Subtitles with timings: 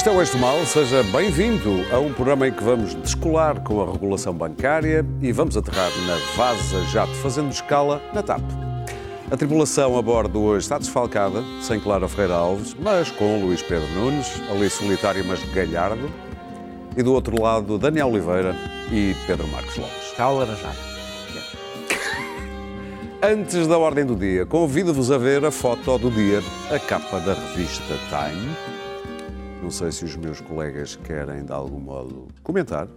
[0.00, 3.60] Este é o Eixo do Mal, seja bem-vindo a um programa em que vamos descolar
[3.60, 8.40] com a regulação bancária e vamos aterrar na Vaza Jato, fazendo escala na TAP.
[9.30, 13.86] A tripulação a bordo hoje está desfalcada, sem Clara Ferreira Alves, mas com Luís Pedro
[13.88, 16.10] Nunes, ali solitário mas galhardo,
[16.96, 18.56] e do outro lado Daniel Oliveira
[18.90, 20.12] e Pedro Marcos Lopes.
[20.16, 20.78] Cá laranjado.
[23.22, 26.42] Antes da ordem do dia, convido-vos a ver a foto do dia,
[26.74, 28.79] a capa da revista Time.
[29.62, 32.88] Não sei se os meus colegas querem, de algum modo, comentar.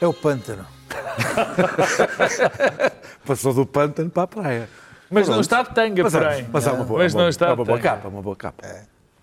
[0.00, 0.64] É o pântano.
[3.26, 4.68] Passou do pântano para a praia.
[5.10, 6.48] Mas não está de tanga, Mas, é- porém.
[6.52, 7.96] mas é uma boa, Mas uma, não está é uma boa de tanga.
[7.96, 8.64] capa, uma boa capa.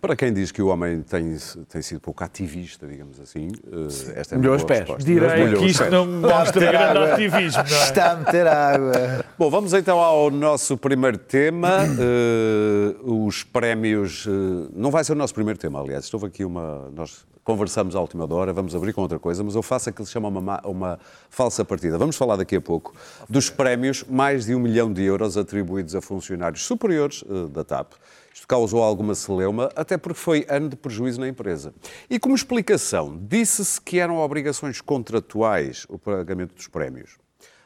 [0.06, 1.36] Para quem diz que o homem tem,
[1.68, 5.04] tem sido pouco ativista, digamos assim, eh, esta é uma Melhor boa os pés.
[5.06, 7.14] Direi Melhor que isto não mostra grande água.
[7.14, 7.84] ativismo, não é?
[7.84, 9.26] Está a meter água.
[9.38, 11.80] Bom, vamos então ao nosso primeiro tema.
[12.00, 14.26] eh, os prémios.
[14.28, 16.06] eh, não vai ser o nosso primeiro tema, aliás.
[16.06, 16.90] Estou aqui uma.
[16.96, 20.08] Nós conversamos à última hora, vamos abrir com outra coisa, mas eu faço aquilo que
[20.10, 21.96] se chama uma, ma- uma falsa partida.
[21.98, 22.94] Vamos falar daqui a pouco
[23.30, 27.94] dos prémios, mais de um milhão de euros atribuídos a funcionários superiores eh, da TAP.
[28.36, 31.74] Isto causou alguma celeuma, até porque foi ano de prejuízo na empresa.
[32.10, 37.12] E como explicação, disse-se que eram obrigações contratuais o pagamento dos prémios.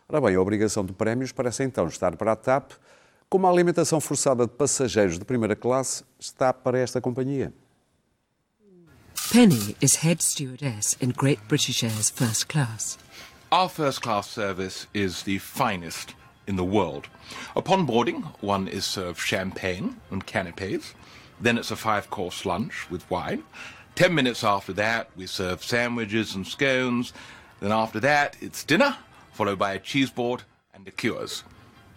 [0.08, 2.74] Ora bem, a obrigação de prémios parece então estar para a TAP,
[3.28, 7.52] como a alimentação forçada de passageiros de primeira classe está para esta companhia.
[9.34, 13.00] Penny is head stewardess in Great British Air's first class.
[13.52, 16.19] Our first class service is the finest
[16.50, 17.08] in the world.
[17.56, 20.96] Upon boarding, one is served champagne and canapes.
[21.40, 23.44] Then it's a five course lunch with wine.
[23.94, 27.14] Ten minutes after that, we serve sandwiches and scones.
[27.60, 28.98] Then after that, it's dinner,
[29.32, 30.42] followed by a cheese board
[30.74, 31.44] and liqueurs.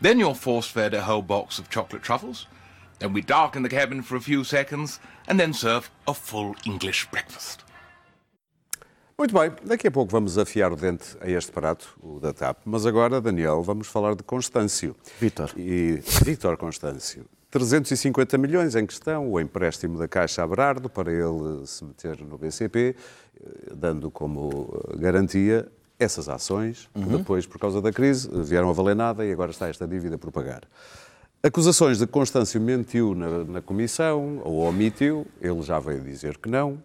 [0.02, 2.46] Then you're force fed a whole box of chocolate truffles.
[2.98, 7.10] Then we darken the cabin for a few seconds and then serve a full English
[7.10, 7.61] breakfast.
[9.16, 12.58] Muito bem, daqui a pouco vamos afiar o dente a este prato, o da TAP.
[12.64, 14.96] Mas agora, Daniel, vamos falar de Constâncio.
[15.20, 15.52] Vítor.
[15.56, 17.24] E Vítor Constâncio.
[17.50, 22.38] 350 milhões em questão, o empréstimo da Caixa a Berardo para ele se meter no
[22.38, 25.68] BCP, eh, dando como eh, garantia
[25.98, 29.68] essas ações, que depois, por causa da crise, vieram a valer nada e agora está
[29.68, 30.62] esta dívida por pagar.
[31.42, 36.48] Acusações de que Constâncio mentiu na, na comissão ou omitiu, ele já veio dizer que
[36.48, 36.82] não.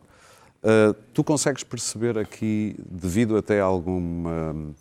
[0.63, 4.73] Uh, tu consegues perceber aqui, devido até a alguma,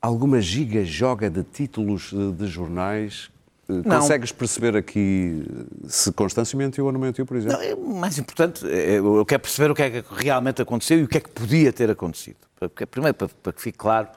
[0.00, 3.30] alguma giga-joga de títulos uh, de jornais,
[3.68, 4.00] uh, Não.
[4.00, 7.56] consegues perceber aqui uh, se Constâncio mentiu ou não mentiu, por exemplo?
[7.56, 11.08] Não, é mais importante, eu quero perceber o que é que realmente aconteceu e o
[11.08, 12.36] que é que podia ter acontecido.
[12.58, 14.08] Porque, primeiro, para, para que fique claro,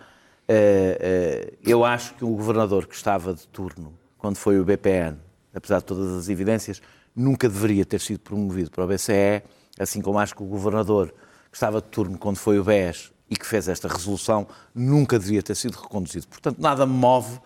[0.47, 5.17] eh, eh, eu acho que o governador que estava de turno, quando foi o BPN,
[5.53, 6.81] apesar de todas as evidências,
[7.15, 9.41] nunca deveria ter sido promovido para o BCE,
[9.79, 11.13] assim como acho que o governador
[11.51, 15.41] que estava de turno quando foi o BES e que fez esta resolução, nunca deveria
[15.41, 16.27] ter sido reconduzido.
[16.27, 17.39] Portanto, nada me move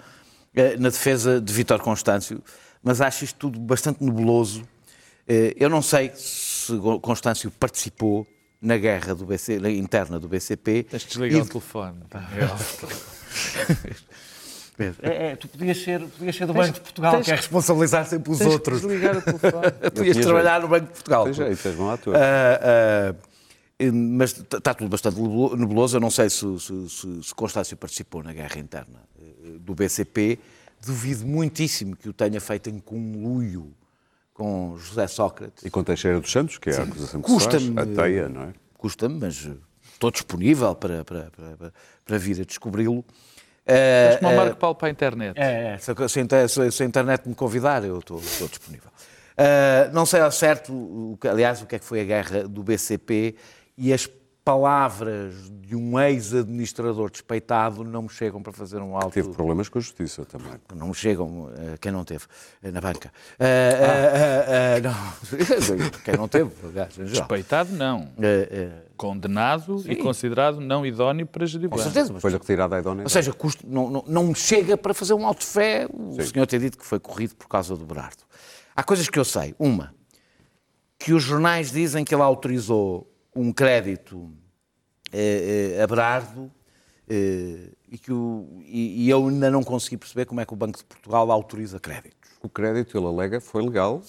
[0.54, 2.44] eh, na defesa de Vítor Constâncio,
[2.84, 4.64] mas acho isto tudo bastante nebuloso.
[5.28, 8.28] Eh, Eu não sei se Constâncio participou
[8.62, 10.84] na guerra do BC, na interna do BCP.
[10.84, 12.00] Tens de desligar E- o telefone.
[15.02, 18.06] É, é, tu podias ser, podias ser do Banco de Portugal, tens que é responsabilizar
[18.06, 18.82] sempre os outros.
[18.82, 19.72] desligar o telefone.
[19.94, 21.24] podias tinha trabalhar no Banco de Portugal.
[21.26, 22.16] Tens jeito, bom ator.
[22.16, 23.16] Ah, ah,
[23.94, 25.98] mas está tudo bastante nebuloso.
[25.98, 30.38] Eu não sei se, se, se, se Constâncio participou na guerra interna eh, do BCP.
[30.86, 33.74] Duvido muitíssimo que o tenha feito em conluio
[34.34, 35.64] com José Sócrates.
[35.66, 38.30] E com Teixeira dos Santos, que é a acusação que se faz, Custa-me- a teia,
[38.30, 38.54] não é?
[38.78, 39.50] Custa-me, mas
[39.94, 41.74] estou disponível para, para, para,
[42.06, 43.04] para vir a descobri-lo.
[43.70, 45.38] Ah, Como o ah, Marco Paulo para a internet.
[45.40, 48.90] é, é, se, a- se se- se a internet me convidar, eu estou, estou disponível.
[49.38, 52.62] Ah, não sei ao certo, o aliás, o que é que foi a guerra do
[52.64, 53.36] BCP
[53.78, 54.08] e as
[54.44, 59.12] palavras de um ex-administrador despeitado não me chegam para fazer um alto...
[59.14, 60.54] Teve problemas com a justiça também.
[60.76, 62.26] Não me chegam, eh, quem não teve,
[62.64, 63.12] eh, na banca.
[63.40, 65.90] Ah, ah, ah, ah, não.
[66.04, 66.96] quem não teve, aliás.
[66.98, 68.10] Respeitado, não.
[69.00, 73.04] Condenado e considerado não idóneo para gerir com certeza, mas Foi-lhe retirada a idónea.
[73.04, 76.46] Ou seja, custo, não, não, não chega para fazer um alto de fé o senhor
[76.46, 78.24] ter dito que foi corrido por causa do Berardo.
[78.76, 79.56] Há coisas que eu sei.
[79.58, 79.96] Uma,
[80.98, 84.30] que os jornais dizem que ele autorizou um crédito
[85.14, 86.52] eh, eh, a Berardo
[87.08, 90.58] eh, e, que o, e, e eu ainda não consegui perceber como é que o
[90.58, 92.32] Banco de Portugal autoriza créditos.
[92.44, 94.02] O crédito, ele alega, foi legal.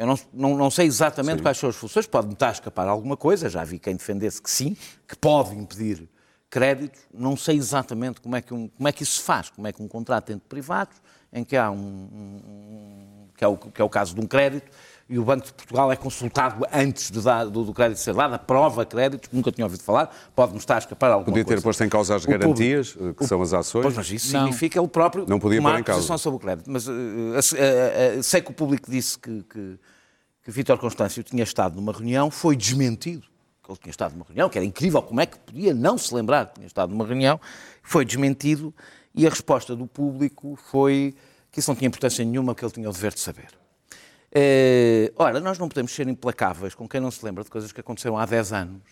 [0.00, 3.18] Eu não, não, não sei exatamente quais são as funções, pode-me estar a escapar alguma
[3.18, 4.74] coisa, já vi quem defendesse que sim,
[5.06, 6.08] que pode impedir
[6.48, 9.66] créditos, não sei exatamente como é que, um, como é que isso se faz, como
[9.68, 10.96] é que um contrato entre privados
[11.30, 14.26] em que há um, um- um- que, é o, que é o caso de um
[14.26, 14.70] crédito
[15.10, 18.32] e o Banco de Portugal é consultado antes de dar- do, do crédito ser dado,
[18.34, 21.62] aprova créditos, nunca tinha ouvido falar, pode-me estar a escapar alguma Podia ter coisa.
[21.64, 23.82] posto em causa as O público- garantias, eh, que são as ações.
[23.82, 24.44] Pois, mas isso Não.
[24.44, 25.98] significa ele próprio Não podia tomar pôr em causa.
[25.98, 26.70] posição sobre o crédito.
[26.70, 26.92] Mas eh,
[27.58, 29.78] eh, eh, sei que o público disse que, que,
[30.44, 33.26] que Vítor Constâncio tinha estado numa reunião, foi desmentido.
[33.64, 36.14] Que ele tinha estado numa reunião, que era incrível, como é que podia não se
[36.14, 37.40] lembrar que tinha estado numa reunião,
[37.82, 38.72] foi desmentido
[39.14, 41.14] e a resposta do público foi
[41.50, 43.48] que isso não tinha importância nenhuma, que ele tinha o dever de saber.
[44.32, 47.80] Eh, ora, nós não podemos ser implacáveis com quem não se lembra de coisas que
[47.80, 48.82] aconteceram há 10 anos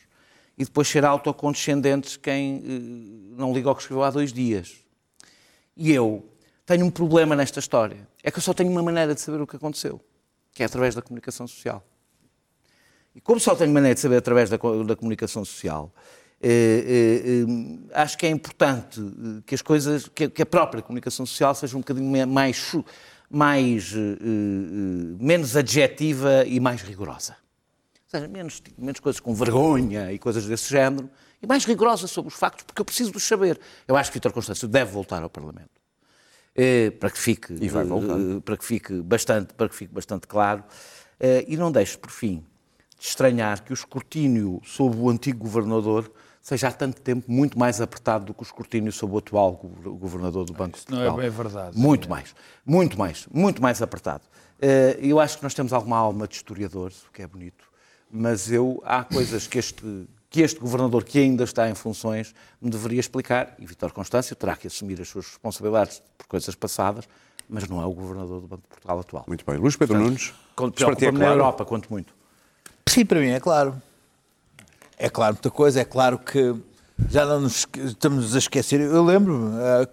[0.57, 4.77] e depois ser autocondescendentes quem eh, não liga ao que escreveu há dois dias.
[5.77, 6.29] E eu
[6.67, 8.07] tenho um problema nesta história.
[8.23, 10.01] É que eu só tenho uma maneira de saber o que aconteceu,
[10.53, 11.85] que é através da comunicação social.
[13.15, 15.93] E como só tenho maneira de saber através da, da comunicação social,
[16.43, 16.49] eh,
[16.85, 19.01] eh, eh, acho que é importante
[19.47, 22.73] que as coisas, que, a- própria comunicação social seja um bocadinho mais,
[23.31, 27.37] mais eh, eh, menos adjetiva e mais rigorosa.
[28.05, 31.11] Ou seja, menos, menos coisas com vergonha e coisas desse género,
[31.43, 33.61] e mais rigorosa sobre os factos, porque eu preciso de os saber.
[33.87, 35.79] Eu acho que Vítor Constâncio deve voltar ao Parlamento.
[36.61, 40.27] Eh, para que fique E vai eh, para que fique bastante para que fique bastante
[40.27, 40.65] claro
[41.21, 42.45] Eh, e não deixe por fim
[42.97, 46.11] de estranhar que o escrutínio sobre o antigo governador
[46.49, 49.95] seja há tanto tempo muito mais apertado do que o escrutínio sobre o atual go-
[49.97, 51.17] governador do Banco de não é Portugal.
[51.17, 51.79] bem verdade.
[51.79, 52.35] Muito mais,
[52.65, 54.23] muito mais, muito mais apertado.
[54.61, 57.65] Eh, Eu acho que nós temos alguma alma de historiador, o que é bonito,
[58.11, 62.69] mas eu há coisas que este que este governador que ainda está em funções me
[62.71, 67.09] deveria explicar, e Vítor Constâncio terá que assumir as suas responsabilidades por coisas passadas,
[67.49, 69.25] mas não é o governador do Banco de Portugal atual.
[69.27, 69.57] Muito bem.
[69.57, 70.35] Luís Pedro Nunes.
[70.55, 71.33] Para ti é preocupa-me na claro?
[71.41, 72.13] Europa, quanto muito.
[72.87, 73.81] Sim, para mim é claro.
[75.09, 75.81] É claro muita coisa.
[75.81, 76.55] É claro que
[77.09, 78.79] já não nos estamos a esquecer.
[78.79, 79.89] Eu lembro-me, ah,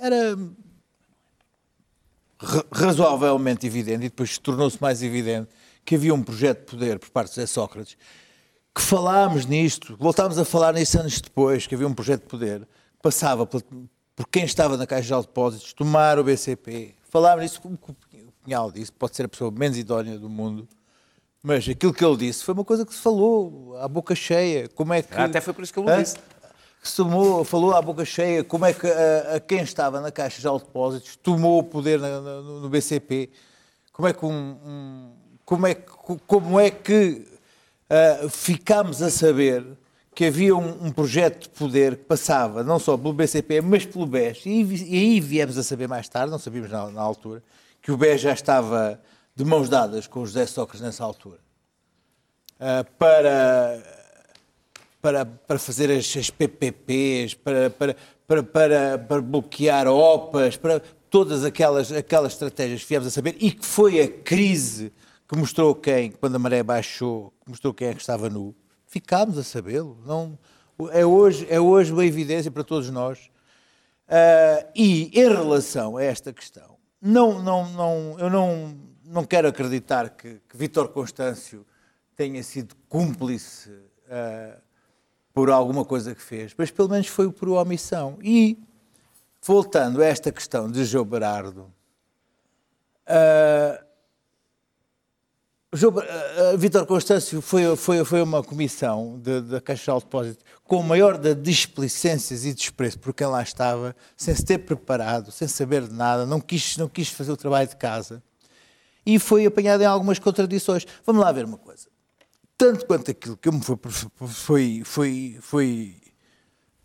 [0.00, 0.36] era
[2.38, 5.48] ra- razoavelmente evidente e depois tornou-se mais evidente
[5.86, 7.96] que havia um projeto de poder por parte de Sócrates
[8.74, 12.60] que falámos nisto, voltámos a falar nisso anos depois, que havia um projeto de poder
[12.60, 13.62] que passava por,
[14.14, 16.94] por quem estava na Caixa de Depósitos, tomar o BCP.
[17.08, 20.68] Falámos nisso, como o Pinhal disse, pode ser a pessoa menos idónea do mundo,
[21.42, 24.68] mas aquilo que ele disse foi uma coisa que se falou à boca cheia.
[24.68, 26.16] Como é que, Ah, até foi por isso que ele disse.
[26.80, 30.10] Que se tomou, falou à boca cheia como é que a, a quem estava na
[30.12, 33.30] Caixa de Depósitos tomou o poder na- na- no, BCP.
[33.92, 35.12] Como é que, um, um-
[35.44, 37.26] como é, como é que
[37.90, 39.64] ah, ficámos a saber
[40.14, 44.04] que havia um, um projeto de poder que passava não só pelo BCP, mas pelo
[44.06, 44.46] BES.
[44.46, 47.42] E, e aí viemos a saber mais tarde, não sabíamos na, na altura,
[47.80, 49.00] que o BES já estava
[49.38, 51.38] de mãos dadas com o José Sócrates nessa altura.
[52.58, 53.80] Ah, para
[55.00, 57.96] para, para fazer as, as PPPs, para, para,
[58.26, 63.52] para, para, para bloquear OPAs, para todas aquelas, aquelas estratégias que viemos a saber e
[63.52, 64.92] que foi a crise
[65.28, 68.52] que mostrou quem, quando a maré baixou, mostrou quem é que estava nu.
[68.88, 69.96] Ficámos a sabê-lo.
[70.04, 70.36] Não,
[70.90, 73.30] é, hoje, é hoje uma evidência para todos nós.
[74.08, 80.10] Ah, e em relação a esta questão, não, não, não, eu não, não quero acreditar
[80.10, 81.64] que, que Vítor Constâncio
[82.14, 83.70] tenha sido cúmplice
[84.10, 84.58] ah,
[85.32, 88.18] por alguma coisa que fez, mas pelo menos foi por omissão.
[88.22, 88.58] E,
[89.42, 91.72] voltando a esta questão de João Berardo,
[93.06, 93.82] ah,
[95.72, 101.16] ah, Vítor Constâncio foi, foi, foi uma comissão da Caixa de Depósito com o maior
[101.16, 105.94] da displicências e desprezo por quem lá estava, sem se ter preparado, sem saber de
[105.94, 108.22] nada, não quis, não quis fazer o trabalho de casa
[109.10, 110.86] e foi apanhado em algumas contradições.
[111.06, 111.88] Vamos lá ver uma coisa.
[112.58, 113.78] Tanto quanto aquilo que me foi,
[114.28, 115.96] foi, foi, foi,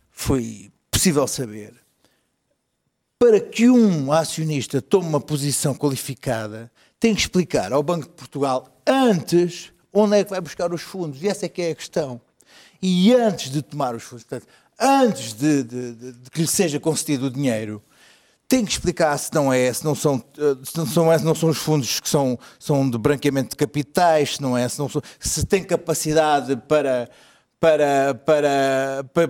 [0.09, 1.73] foi possível saber,
[3.19, 8.69] para que um acionista tome uma posição qualificada, tem que explicar ao Banco de Portugal
[8.87, 11.21] antes onde é que vai buscar os fundos.
[11.21, 12.21] E essa é que é a questão.
[12.81, 14.47] E antes de tomar os fundos, portanto,
[14.79, 17.81] antes de, de- de- de que lhe seja concedido o dinheiro,
[18.55, 21.33] tem que explicar se não é, se não são, eh, se não são, se não
[21.33, 24.87] são os fundos que são, são de branqueamento de capitais, se não é, se, não
[24.87, 27.09] são, se tem capacidade para,
[27.59, 29.29] para, para, para,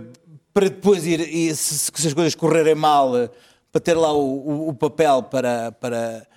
[0.53, 3.13] para depois ir, e se, se as coisas correrem mal,
[3.72, 6.27] para ter lá o, o- o papel para, para,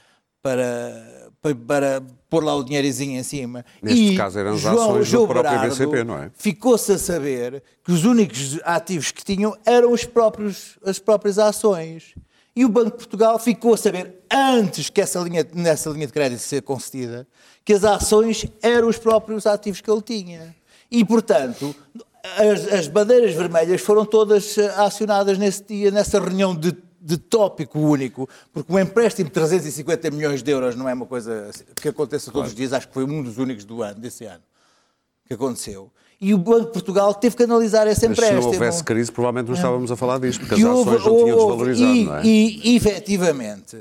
[0.40, 3.64] para, para, para pôr lá o dinheirizinho em cima.
[3.82, 6.30] Neste E caso eram as João- ações do João próprio Berardo BCP, não é?
[6.36, 12.14] Ficou-se a saber que os únicos ativos que tinham eram os próprios, as próprias ações.
[12.56, 16.12] E o Banco de Portugal ficou a saber, antes que essa linha, nessa linha de
[16.12, 17.28] crédito ser concedida,
[17.62, 20.56] que as ações eram os próprios ativos que ele tinha.
[20.90, 21.76] E, portanto,
[22.38, 27.78] as, as bandeiras vermelhas foram todas eh, acionadas nesse dia, nessa reunião de, de tópico
[27.78, 32.32] único, porque um empréstimo de 350 milhões de euros não é uma coisa que aconteça
[32.32, 34.42] todos os dias, acho que foi um dos únicos do ano, desse ano,
[35.26, 35.90] que aconteceu.
[36.20, 39.48] E o Banco de Portugal teve que analisar esse Mas se não houvesse crise, provavelmente
[39.48, 42.04] não estávamos a falar disto, porque as Que ações houve- não tinham houve- desvalorizado, e,
[42.04, 42.22] não é?
[42.24, 43.76] E, efetivamente,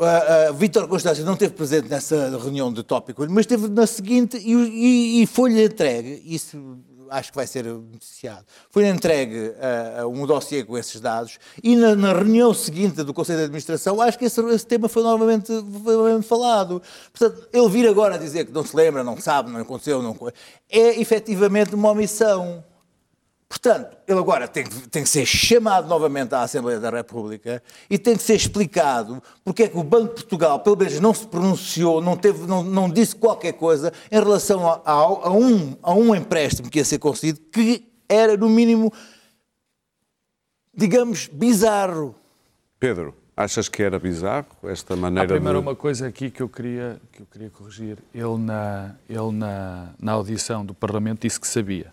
[0.00, 4.36] a, a Vítor Constância não esteve presente nessa reunião de tópico, mas esteve na seguinte
[4.36, 6.78] e, e- e foi-lhe entregue, isso
[7.10, 11.94] acho que vai ser noticiado, foi-lhe entregue ah, um dossiê com esses dados e na,
[11.94, 15.46] na reunião seguinte do Conselho de Administração acho que esse, esse tema foi novamente,
[15.84, 16.82] foi novamente falado.
[17.12, 20.16] Portanto, ele vir agora a dizer que não se lembra, não sabe, não aconteceu, não,
[20.70, 22.64] é efetivamente uma omissão.
[23.50, 27.98] Portanto, ele agora tem, que- tem que ser chamado novamente à Assembleia da República e
[27.98, 31.26] tem que ser explicado porque é que o Banco de Portugal, pelo menos, não se
[31.26, 35.92] pronunciou, não, teve, não, não disse qualquer coisa em relação a, a- a um, a
[35.92, 38.92] um empréstimo que ia ser concedido que era, no mínimo,
[40.72, 42.14] digamos, bizarro.
[42.78, 45.66] Pedro, achas que era bizarro esta Há maneira primeiro de...
[45.66, 47.98] uma coisa aqui que eu queria, que eu queria corrigir.
[48.14, 51.92] Ele, na, ele na, na audição do Parlamento, disse que sabia.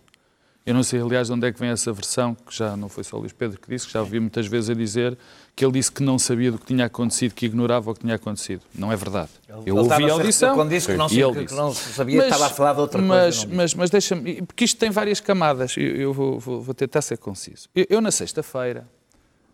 [0.68, 3.02] Eu não sei, aliás, de onde é que vem essa versão, que já não foi
[3.04, 5.18] só o Luís Pedro que disse, que já ouvi muitas vezes a dizer
[5.56, 8.16] que ele disse que não sabia do que tinha acontecido, que ignorava o que tinha
[8.16, 8.62] acontecido.
[8.76, 9.30] Não é verdade.
[9.48, 10.56] eu ele ouvi estava a audição.
[10.56, 11.56] quando disse que não se- ele que disse.
[11.56, 13.48] não sabia, estava a falar de outra coisa, mas, disse.
[13.48, 17.18] Mas, mas deixa-me, porque isto tem várias camadas, eu, eu vou, vou- vou tentar ser
[17.18, 17.70] conciso.
[17.74, 18.86] Eu, eu na sexta-feira,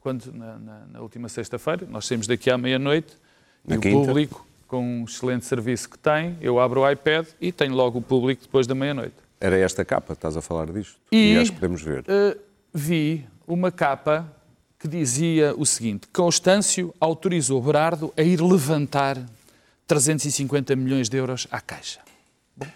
[0.02, 3.14] quando na, na- na última sexta-feira, nós saímos daqui à meia-noite,
[3.68, 4.08] e o quinta?
[4.08, 8.02] público, com um excelente serviço que tem, eu abro o iPad e tenho logo o
[8.02, 9.14] público depois da meia-noite.
[9.44, 10.98] Era esta capa, estás a falar disto?
[11.12, 12.06] E- acho que podemos ver.
[12.08, 12.40] Uh,
[12.74, 14.34] vi uma capa
[14.80, 19.18] que dizia o seguinte: Constâncio autorizou Berardo a ir levantar
[19.86, 22.00] 350 milhões de euros à Caixa.
[22.56, 22.68] Bom,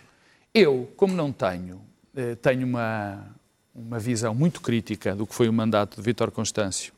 [0.53, 1.79] eu, como não tenho,
[2.13, 3.33] eh, tenho uma,
[3.73, 6.91] uma visão muito crítica do que foi o mandato de Vítor Constâncio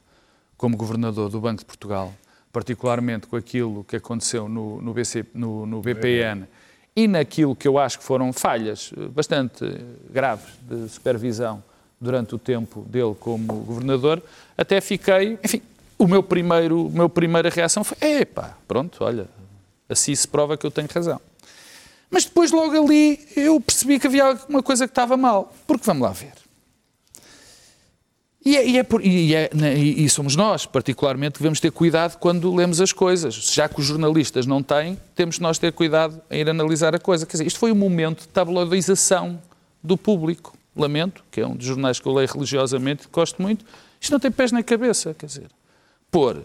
[0.57, 2.11] como governador do Banco de Portugal,
[2.51, 6.47] particularmente com aquilo que aconteceu no, no, BC, no, no BPN
[7.03, 9.79] e naquilo que eu acho que foram falhas eh, bastante eh,
[10.09, 11.63] graves de supervisão
[11.99, 14.21] durante o tempo dele como governador,
[14.57, 15.61] até fiquei, enfim,
[15.97, 19.27] o meu primeiro, a minha primeira reação foi, epá, pronto, olha,
[19.87, 21.21] assim se prova que eu tenho razão.
[22.11, 25.53] Mas depois, logo ali, eu percebi que havia alguma coisa que estava mal.
[25.67, 26.33] Porque vamos lá ver.
[28.45, 31.71] E, é, e é por- e é- né, e- somos nós, particularmente, que devemos ter
[31.71, 33.33] cuidado quando lemos as coisas.
[33.35, 37.25] Já que os jornalistas não têm, temos nós ter cuidado em ir analisar a coisa.
[37.25, 39.41] Quer dizer, isto foi um momento de tabloidização
[39.83, 40.55] do público.
[40.75, 43.65] Lamento, que é um dos jornais que eu leio religiosamente, gosto muito.
[43.99, 45.47] Isto não tem pés nem cabeça, quer dizer.
[46.09, 46.41] Pôr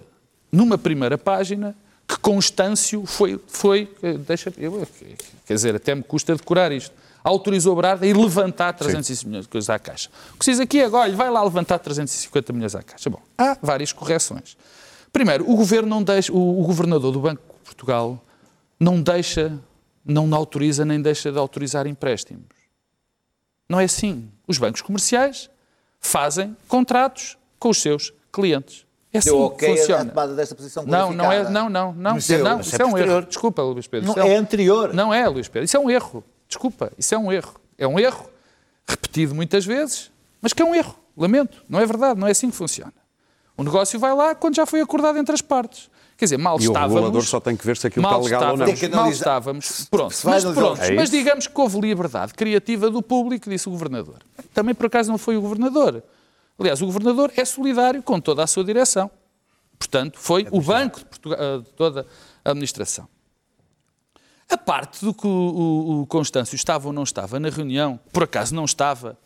[0.50, 1.76] numa primeira página
[2.08, 4.86] que Constâncio foi, foi eh, deixa, eu,
[5.46, 6.92] quer dizer, até me custa decorar isto,
[7.24, 10.10] autorizou Brada a ir levantar 350 milhões de coisas à Caixa.
[10.34, 13.08] O que se diz aqui é, olha, vai lá levantar 350 milhões à Caixa.
[13.08, 14.56] Bom, há várias correções.
[15.10, 18.22] Primeiro, o governo não deixa, o, o governador do Banco de Portugal
[18.78, 19.58] não deixa,
[20.04, 22.44] não autoriza nem deixa de autorizar empréstimos.
[23.68, 24.30] Não é assim.
[24.46, 25.48] Os bancos comerciais
[25.98, 28.84] fazem contratos com os seus clientes.
[29.10, 30.04] É assim Deu que ok a funciona.
[30.10, 32.86] tomada desta posição Não, não é, não, não, não, deu, não, mas isso é é
[32.86, 33.22] um erro.
[33.22, 34.12] Desculpa, Luís Pedro.
[34.14, 34.92] Não, é anterior.
[34.92, 36.22] Não é, Luís Pedro, isso é um erro.
[36.54, 37.52] Desculpa, isso é um erro.
[37.76, 38.30] É um erro
[38.86, 40.08] repetido muitas vezes,
[40.40, 40.94] mas que é um erro.
[41.16, 42.92] Lamento, não é verdade, não é assim que funciona.
[43.56, 45.90] O negócio vai lá quando já foi acordado entre as partes.
[46.16, 46.94] Quer dizer, mal E o estávamos...
[46.94, 48.66] regulador só tem que ver se aquilo está legal ou não.
[48.96, 49.86] mal estávamos.
[49.90, 54.18] Pronto, mas, pronto, É mas digamos que houve liberdade criativa do público, disse o governador.
[54.52, 56.04] Também por acaso não foi o governador.
[56.56, 59.10] Aliás, o governador é solidário com toda a sua direção.
[59.76, 62.06] Portanto, foi o Banco de Portugal, eh, de toda
[62.44, 63.08] a administração.
[64.50, 68.24] A parte do que o, o, o Constâncio estava ou não estava na reunião, por
[68.24, 69.16] acaso não estava,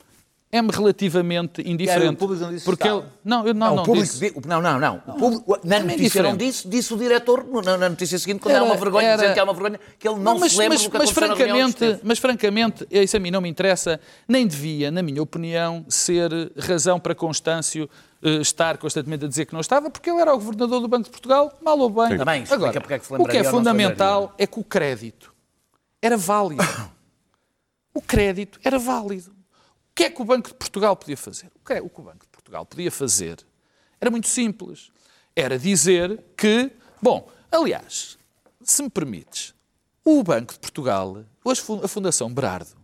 [0.51, 2.15] é-me relativamente indiferente.
[2.15, 4.31] o público não disse porque que ele, não, eu não, Não, não o público, disse.
[4.31, 5.03] di- não, não, não.
[5.07, 8.55] O público, na é notícia não disse, disse o diretor, na, na notícia seguinte, quando
[8.55, 10.75] Era- uma vergonha, era- dizendo que há uma vergonha, que ele não, mas, se lembra
[10.79, 14.91] mas, do que mas francamente, mas francamente, isso a mim não me interessa, nem devia,
[14.91, 17.91] na minha opinião, ser razão para Constâncio
[18.23, 21.11] estar constantemente a dizer que não estava, porque ele era o governador do Banco de
[21.11, 22.19] Portugal, mal ou bem.
[22.19, 25.35] Também, explica Agora, é que o que é fundamental é que o crédito
[26.03, 26.65] era válido.
[27.95, 29.31] o crédito era válido.
[29.31, 31.51] O que é que o Banco de Portugal podia fazer?
[31.55, 33.39] O que, é, o que o Banco de Portugal podia fazer
[34.01, 34.91] era muito simples.
[35.35, 36.71] Era dizer que,
[37.01, 38.19] bom, aliás,
[38.63, 39.55] se me permites,
[40.05, 41.25] o Banco de Portugal,
[41.83, 42.77] a Fundação Berardo,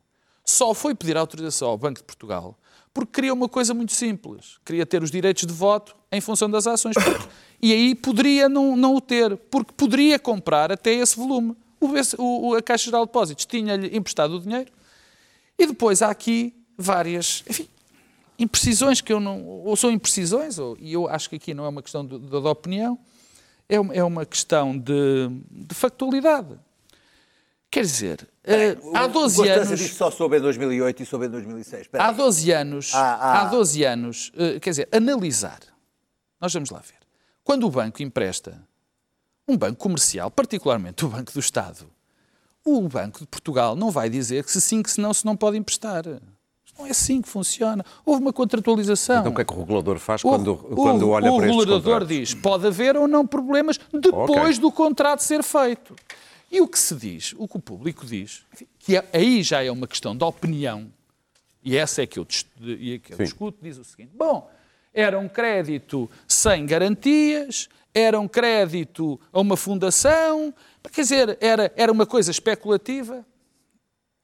[0.44, 2.58] só foi pedir autorização ao Banco de Portugal
[2.94, 4.58] porque queria uma coisa muito simples.
[4.64, 6.94] Queria ter os direitos de voto em função das ações.
[6.94, 7.28] Porque-
[7.60, 11.56] e aí poderia não, não o ter, porque poderia comprar até esse volume.
[11.80, 11.88] O,
[12.50, 14.70] o- a Caixa Geral de Depósitos tinha-lhe emprestado o dinheiro
[15.58, 17.68] e depois há aqui várias, enfim,
[18.38, 19.44] imprecisões que eu não.
[19.44, 22.28] Ou são imprecisões, ou, e eu acho que aqui não é uma questão de, de,
[22.28, 22.98] de opinião,
[23.68, 26.54] é uma, é uma questão de, de factualidade.
[27.75, 29.81] Quer dizer, eh, há 12 Constância anos.
[29.81, 31.83] disse só soube em 2008 e soube em 2006.
[31.83, 32.14] Espera Há aí.
[32.16, 33.40] 12 anos, Ah, ah.
[33.43, 35.59] há 12 anos, eh, quer dizer, analisar.
[36.40, 36.95] Nós vamos lá ver.
[37.43, 38.62] Quando o banco empresta,
[39.49, 41.87] um banco comercial, particularmente o Banco do Estado,
[42.64, 45.37] o Banco de Portugal não vai dizer que se sim, que se não, se não
[45.37, 46.04] pode emprestar.
[46.64, 47.85] Isto Não é assim que funciona.
[48.07, 49.19] Houve uma contratualização.
[49.19, 51.47] Então o que é que o regulador faz O- quando, o, quando olha o para
[51.49, 54.59] estes regulador diz pode haver ou não problemas depois Ok.
[54.61, 55.95] do contrato ser feito.
[56.54, 59.61] E o que se diz, o que o público diz, enfim, que é- aí já
[59.64, 60.88] é uma questão de opinião,
[61.64, 62.25] e essa é que eu,
[62.61, 64.49] e é que eu discuto, diz o seguinte, bom,
[64.92, 70.54] era um crédito sem garantias, era um crédito a uma fundação,
[70.92, 73.26] quer dizer, era, era uma coisa especulativa.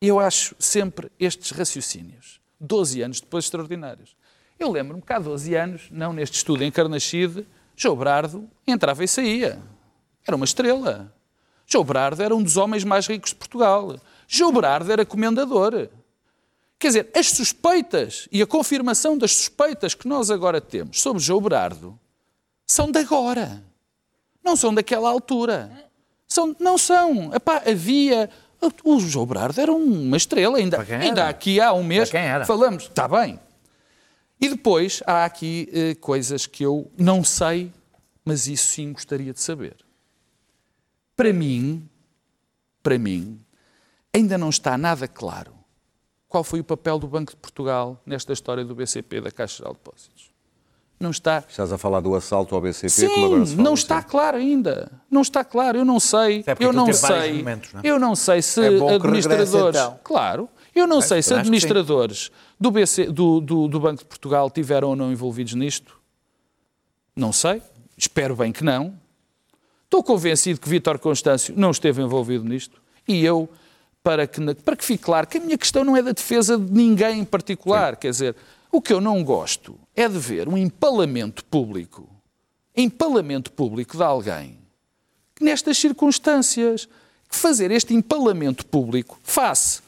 [0.01, 4.15] Eu acho sempre estes raciocínios, 12 anos depois, extraordinários.
[4.57, 7.45] Eu lembro-me que há 12 anos, não neste estudo em Carnaxide,
[7.75, 9.61] João Brardo entrava e saía.
[10.25, 11.13] Era uma estrela.
[11.73, 11.87] João
[12.19, 13.99] era um dos homens mais ricos de Portugal.
[14.27, 14.53] João
[14.89, 15.89] era comendador.
[16.79, 21.41] Quer dizer, as suspeitas e a confirmação das suspeitas que nós agora temos sobre João
[22.67, 23.63] são de agora.
[24.43, 25.71] Não são daquela altura.
[26.27, 27.35] São, não são.
[27.35, 28.31] Epá, havia.
[28.85, 30.59] O João Brardo era uma estrela.
[30.59, 32.45] Ainda, ainda aqui há um mês Para quem era?
[32.45, 32.85] falamos.
[32.85, 33.39] Está bem.
[34.41, 37.71] E depois há aqui eh, coisas que eu não sei,
[38.25, 39.77] mas isso sim gostaria de saber.
[41.21, 41.87] Para mim,
[42.83, 43.39] para mim,
[44.11, 45.53] ainda não está nada claro
[46.27, 49.75] qual foi o papel do Banco de Portugal nesta história do BCP, da Caixa Geral
[49.75, 50.31] de Depósitos.
[50.99, 51.45] Não está.
[51.47, 54.91] Estás a falar do assalto ao BCP, como Sim, não está claro ainda.
[55.11, 55.77] Não está claro.
[55.77, 56.41] Eu não sei.
[56.41, 57.35] Até porque Eu não sei.
[57.35, 57.87] momentos, não é?
[57.87, 59.53] Eu não sei se É bom que administradores.
[59.53, 60.01] regresse, então.
[60.03, 60.49] Claro.
[60.75, 64.97] Eu não sei se administradores do, BC, do, do, do Banco de Portugal tiveram ou
[64.97, 66.01] não envolvidos nisto.
[67.15, 67.63] Não sei.
[67.95, 68.99] Espero bem que não.
[69.91, 72.81] Estou convencido que Vítor Constâncio não esteve envolvido nisto.
[73.09, 73.49] E eu,
[74.05, 76.71] para que, para que fique claro que a minha questão não é da defesa de
[76.73, 77.97] ninguém em particular.
[77.97, 78.37] Quer dizer,
[78.71, 82.09] o que eu não gosto é de ver um empalamento público,
[82.77, 84.59] empalamento público de alguém
[85.35, 86.87] que nestas circunstâncias,
[87.29, 89.81] que fazer este empalamento público face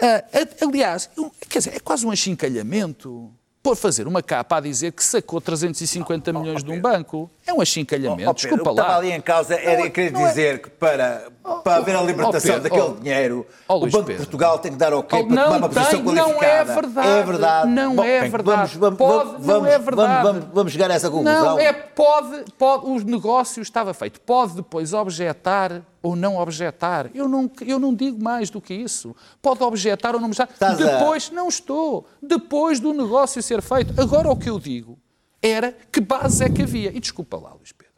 [0.00, 3.30] a, a- aliás, um- quer dizer, é quase um achincalhamento.
[3.64, 7.30] Por fazer uma capa a dizer que sacou 350 milhões de um banco.
[7.46, 9.90] É um achincalhamento, Ó, Pedro, desculpa o que estava ali em causa era Não é-
[9.90, 11.28] querer não é- dizer que para,
[11.64, 14.16] para haver a libertação daquele dinheiro, o Banco de.
[14.18, 16.72] Portugal tem que dar ok Oh, para tomar não uma posição tem, não qualificada.
[16.72, 17.08] é verdade.
[17.08, 17.68] É verdade.
[17.70, 18.76] Não Bom, é bem, verdade.
[18.78, 20.22] Vamos, vamos, Pode, vamos, não é vamos, verdade.
[20.22, 21.44] Vamos, vamos chegar a essa conclusão.
[21.44, 24.20] Não, é pode, pode, o negócio estava feito.
[24.20, 27.10] Pode depois objetar ou não objetar.
[27.14, 29.16] Eu não, eu não digo mais do que isso.
[29.40, 30.52] Pode objetar ou não objetar.
[30.52, 32.06] Estás a- depois, não estou.
[32.22, 33.98] Depois do negócio ser feito.
[34.00, 34.98] Agora o que eu digo
[35.42, 36.90] era que base é que havia.
[36.94, 37.92] E desculpa lá, Luís Pedro.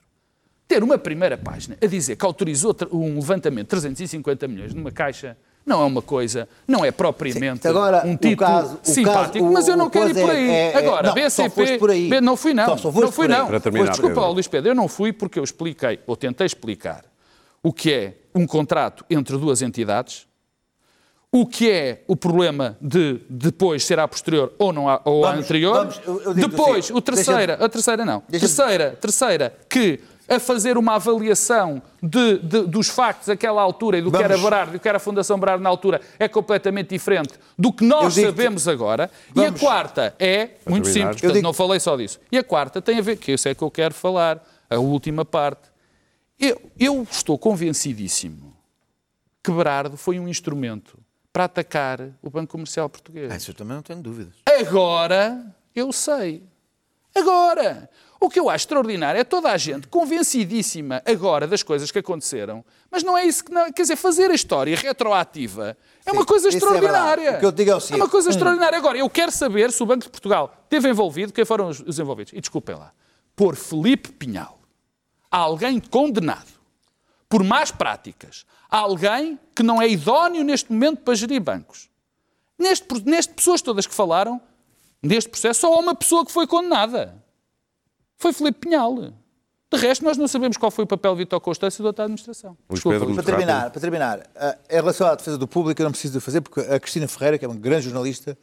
[0.68, 5.36] Ter uma primeira página a dizer que autorizou um levantamento de 350 milhões numa caixa
[5.64, 9.38] não é uma coisa, não é propriamente Sim, agora, um o título caso- o simpático,
[9.40, 10.48] caso- mas eu não quero ir por aí.
[10.48, 11.78] é- é- é- Agora, não, BCP.
[11.78, 12.20] por aí.
[12.20, 12.66] Não fui, não.
[12.66, 13.60] Só- só foste não fui, não.
[13.60, 14.30] Terminar, Desculpa, Pedro.
[14.32, 17.04] Luís Pedro, eu não fui porque eu expliquei, ou tentei explicar,
[17.66, 20.24] o que é um contrato entre duas entidades,
[21.32, 25.30] o que é o problema de depois ser a posterior ou não a, ou a
[25.30, 25.74] Vamos- anterior.
[25.74, 28.20] vamos, eu- eu digo depois, assim, o terceira, a terceira não.
[28.20, 29.98] Terceira, terceira, que
[30.28, 34.40] a fazer uma avaliação de, de- dos factos daquela altura e do que Vamos- era
[34.42, 37.84] Berardo e do que era a Fundação Berardo na altura é completamente diferente do que
[37.84, 39.10] nós sabemos agora.
[39.34, 42.20] Vamos- E a quarta é muito simples, Eu portanto, digo- não falei só disso.
[42.30, 45.24] E a quarta tem a ver, que isso é que eu quero falar, a última
[45.24, 45.74] parte.
[46.38, 48.56] Eu, eu estou convencidíssimo
[49.42, 50.98] que Berardo foi um instrumento
[51.32, 53.30] para atacar o Banco Comercial Português.
[53.30, 54.34] Ah, Isso eu também não tenho dúvidas.
[54.58, 56.42] Agora eu sei.
[57.14, 57.88] Agora.
[58.18, 62.64] O que eu acho extraordinário é toda a gente convencidíssima agora das coisas que aconteceram,
[62.90, 63.70] mas não é isso que não.
[63.70, 67.36] Quer dizer, fazer a história retroativa é uma coisa é extraordinária.
[67.36, 68.78] O que eu digo é o É seguinte, uma coisa extraordinária.
[68.78, 71.98] Agora, eu quero saber se o Banco de Portugal teve envolvido, quem foram os, os
[71.98, 72.32] envolvidos.
[72.32, 72.90] E desculpem lá,
[73.36, 74.58] por Felipe Pinhal,
[75.36, 76.56] alguém condenado
[77.28, 81.90] por más práticas, alguém que não é idóneo neste momento para gerir bancos.
[82.58, 84.40] Neste, neste pessoas todas que falaram,
[85.02, 87.22] neste processo, só há uma pessoa que foi condenada.
[88.16, 89.12] Foi Felipe Pinhal.
[89.70, 92.04] De resto, nós não sabemos qual foi o papel de Vitor Constância e da outra
[92.04, 92.56] administração.
[92.70, 93.14] Desculpa, Pedro.
[93.14, 96.20] Para terminar, para terminar ah, em relação à defesa do público, eu não preciso de
[96.20, 98.38] fazer, porque a Cristina Ferreira, que é uma grande jornalista,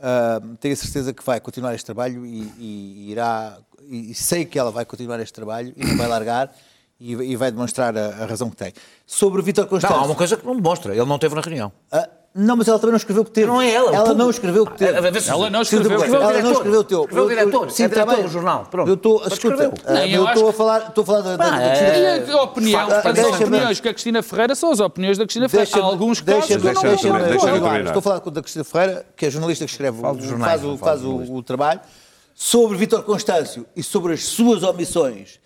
[0.00, 3.58] ah, tenho a certeza que vai continuar este trabalho e, e- irá.
[3.90, 6.54] E sei que ela vai continuar este trabalho e não vai largar
[7.00, 8.72] e, e vai demonstrar a, a razão que tem.
[9.06, 9.96] Sobre o Vítor Não, Constâncio.
[9.96, 10.94] há uma coisa que não demonstra.
[10.94, 11.72] Ele não esteve na reunião.
[11.90, 12.08] Ah,
[12.40, 13.46] Não, mas ela também não escreveu o que teve.
[13.48, 14.92] Não é ela, Ela não escreveu o que teve.
[14.96, 15.98] Ah, a Ela não escreveu.
[15.98, 17.00] o Ela não escreveu o teu.
[17.00, 17.70] Escreveu o diretor.
[17.72, 18.22] Sim, É diretor bem.
[18.24, 18.66] do jornal.
[18.70, 18.88] Pronto.
[18.88, 19.72] Eu estou, escuta, escreveu.
[19.84, 22.80] ah, Não, eu estou a falar, estou a falar da, da, é- E a opinião,
[22.80, 25.68] Ah, portanto, as deixa-me- opiniões que a Cristina Ferreira são as opiniões da Cristina Ferreira.
[25.68, 29.26] Há Deixa-me- alguns casos que não deixa-me- estou a falar com- da Cristina Ferreira, que
[29.26, 29.98] é jornalista que escreve,
[30.80, 31.80] faz, o trabalho,
[32.34, 35.40] sobre Vítor Constâncio e sobre as suas omissões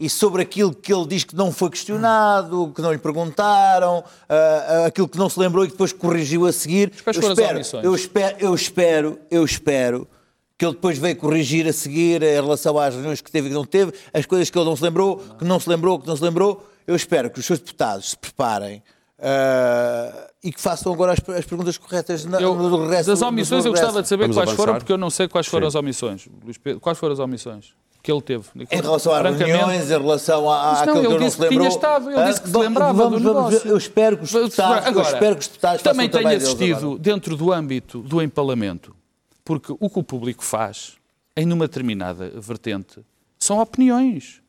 [0.00, 4.34] e sobre aquilo que ele diz que não foi questionado, que não lhe perguntaram, ah,
[4.34, 6.90] ah, aquilo que não se lembrou e que depois corrigiu a seguir.
[7.04, 10.08] eu espero, eu espero, eu espero, eu espero
[10.56, 13.54] que ele depois veio corrigir a seguir em relação às reuniões que teve e que
[13.54, 16.16] não teve, as coisas que ele não se lembrou, que não se lembrou, que não
[16.16, 16.66] se lembrou.
[16.86, 18.82] Eu espero que os seus deputados se preparem
[19.18, 23.10] ah, e que façam agora as, as perguntas corretas na, Eu, no regresso.
[23.10, 24.64] das no omissões, eu gostava de saber Vamos quais avançar?
[24.64, 25.68] foram, porque eu não sei quais foram Sim.
[25.68, 26.28] as omissões.
[26.42, 28.44] Luís Pedro, quais foram as omissões que ele teve?
[28.70, 31.42] Em relação às reuniões, em relação à, Mas não, àquilo que eu não disse se
[31.42, 31.68] lembrou.
[31.68, 33.70] estado, ele Ah, disse que se vamos- lembrava vamos- do vamos- negócio.
[33.70, 37.52] Eu espero que os deputados, agora, espero que os deputados também tenho assistido dentro do
[37.52, 38.94] âmbito do empalamento,
[39.44, 40.94] porque o que o público faz
[41.36, 43.00] em numa determinada vertente
[43.38, 44.40] são opiniões.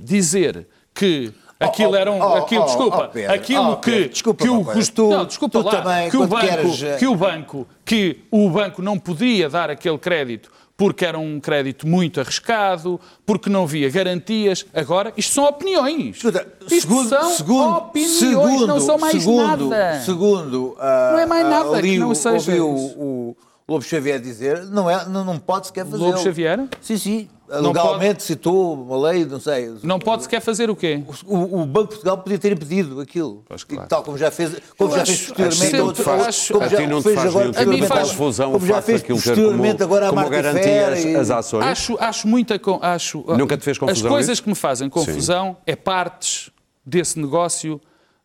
[0.00, 4.28] Dizer que aquilo oh, era um, oh, aquilo, oh, desculpa, oh, aquilo oh, que, que
[4.28, 8.98] o custo- não, desculpa lá, que o banco, que o banco, que o banco não
[8.98, 14.64] podia dar aquele crédito porque era um crédito muito arriscado, porque não havia garantias.
[14.72, 16.16] Agora, isto são opiniões.
[16.16, 20.00] Escuta, isto segundo, são segundo, opiniões, segundo, não são mais segundo, nada.
[20.02, 23.36] Segundo, ah, Não é mais nada ali que não seja ouvi o, o
[23.68, 26.02] Lobo Xavier dizer, não, é, não, não pode sequer fazer.
[26.02, 26.66] Lobo Xavier?
[26.80, 27.28] Sim, sim.
[27.50, 29.72] Não Legalmente citou uma lei, não sei.
[29.82, 31.02] Não pode sequer fazer o quê?
[31.26, 33.42] O, o Banco de Portugal podia ter impedido aquilo.
[33.48, 33.84] Pois, claro.
[33.84, 36.28] E tal como já fez, como Eu já acho- fez posteriormente a outros- sempre- outros-
[36.28, 38.08] acho- como A já não te fez faz agora nenhum tipo A mim de faz-
[38.10, 41.16] confusão o como já facto fez posteriormente como, agora a como Marta garantia as, e-
[41.16, 41.64] as ações.
[41.66, 42.60] Acho, acho muita.
[42.82, 44.42] Acho, Nunca te fez confusão As coisas isso?
[44.42, 46.50] que me fazem confusão é partes
[46.84, 47.80] desse negócio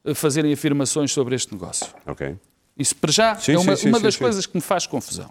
[0.05, 1.87] eh, fazerem afirmações sobre este negócio.
[2.05, 2.35] Ok.
[2.77, 4.19] Isso, para já, Sim, é uma, sim, uma sim, das sim.
[4.19, 5.29] coisas que me faz confusão.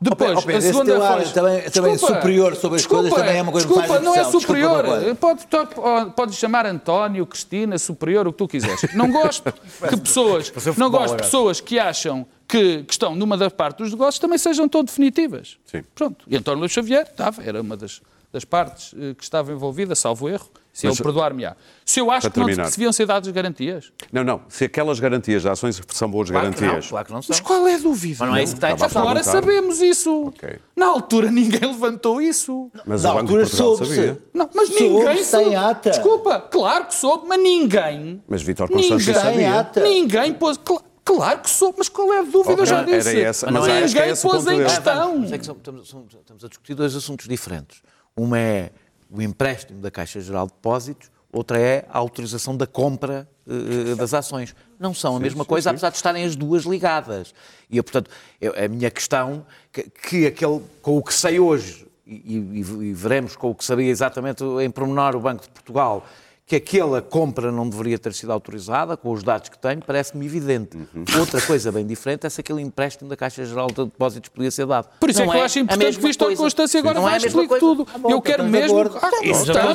[0.00, 3.42] Depois, Ó, Pedro, a segunda teu ar também- também superior sobre as coisas também é
[3.42, 4.18] uma coisa que me Desculpa, faz não é.
[4.22, 5.16] Desculpa superior.
[5.16, 8.94] Pode, pode, pode chamar António, Cristina, superior, o que tu quiseres.
[8.94, 13.50] Não gosto que pessoas, não gosto de pessoas que acham que, que estão numa da
[13.50, 15.56] parte dos negócios também sejam tão definitivas.
[15.66, 15.82] Sim.
[15.96, 16.24] Pronto.
[16.28, 18.00] E António Luís Xavier estava, era uma das,
[18.32, 20.48] das partes eh, que estava envolvida, salvo erro.
[20.78, 21.56] Se Mas- ele perdoar-me-á.
[21.84, 23.92] Se eu acho que, não, que se deviam ser dadas garantias.
[24.12, 24.42] Não, não.
[24.48, 26.88] Se aquelas garantias de ações são boas Claro que não, garantias.
[26.88, 27.44] claro que não Mas são.
[27.46, 28.16] qual é a dúvida?
[28.20, 30.28] Mas não é isso que está a Agora sabemos isso.
[30.28, 30.56] Ok.
[30.76, 32.70] Na altura ninguém levantou isso.
[32.86, 33.96] Mas Na o Banco altura de Portugal soube-se.
[33.96, 34.22] sabia.
[34.32, 35.56] Não, mas Soube, ninguém está soube.
[35.56, 35.90] ata.
[35.90, 38.22] Desculpa, claro que soube, mas ninguém.
[38.28, 39.58] Mas ninguém, Está em sabia.
[39.58, 39.80] ata.
[39.82, 40.56] Ninguém pôs.
[40.58, 42.60] cla- Claro que soube, mas qual é a dúvida?
[42.62, 43.20] Eu já Ok, era disse.
[43.20, 45.18] essa, mas ninguém é esse o pôs em questão.
[45.18, 47.80] Mas é que são- estamos, são- estamos a discutir dois assuntos diferentes.
[48.14, 48.70] Uma é
[49.10, 54.12] o empréstimo da Caixa Geral de Depósitos, outra é a autorização da compra eh, das
[54.14, 54.54] ações.
[54.78, 57.34] Não são a mesma coisa, apesar de estarem as duas ligadas.
[57.70, 61.86] E, eu, portanto, eu- a minha questão, que, que aquele, com o que sei hoje,
[62.06, 66.06] e, e- e veremos com o que sabia exatamente em pormenor o Banco de Portugal,
[66.48, 70.78] que aquela compra não deveria ter sido autorizada, com os dados que tenho, parece-me evidente.
[70.78, 71.04] Uhum.
[71.20, 74.64] Outra coisa bem diferente é se aquele empréstimo da Caixa Geral de Depósitos podia ser
[74.64, 74.88] dado.
[74.98, 76.42] Por isso é Não que eu a acho importante que isto coisa.
[76.42, 77.60] Constância agora Não é vai a explique coisa.
[77.60, 77.86] tudo.
[78.00, 78.98] Bom, eu quero estamos mesmo.
[78.98, 79.30] Ah, a dizer.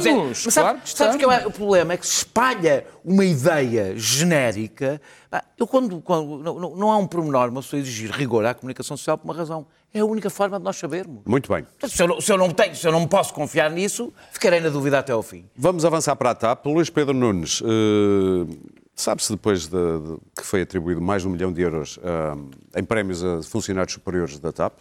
[0.09, 1.43] estamos, Mas claro sabe, que sabes que estamos.
[1.43, 4.99] é- o problema é que se espalha uma ideia genérica.
[5.57, 9.17] Eu quando, quando- não, não- há um pormenor, uma pessoa exigir rigor à comunicação social
[9.17, 9.65] por uma razão.
[9.93, 11.21] É a única forma de nós sabermos.
[11.25, 11.65] Muito bem.
[11.87, 14.69] Se eu, não- se eu não tenho, se eu não posso confiar nisso, ficarei na
[14.69, 15.45] dúvida até ao fim.
[15.55, 16.65] Vamos avançar para a TAP.
[16.65, 18.55] Luís Pedro Nunes, eh,
[18.95, 22.83] sabe-se depois de, de- que foi atribuído mais de um milhão de euros eh, em
[22.83, 24.73] prémios a funcionários superiores da TAP.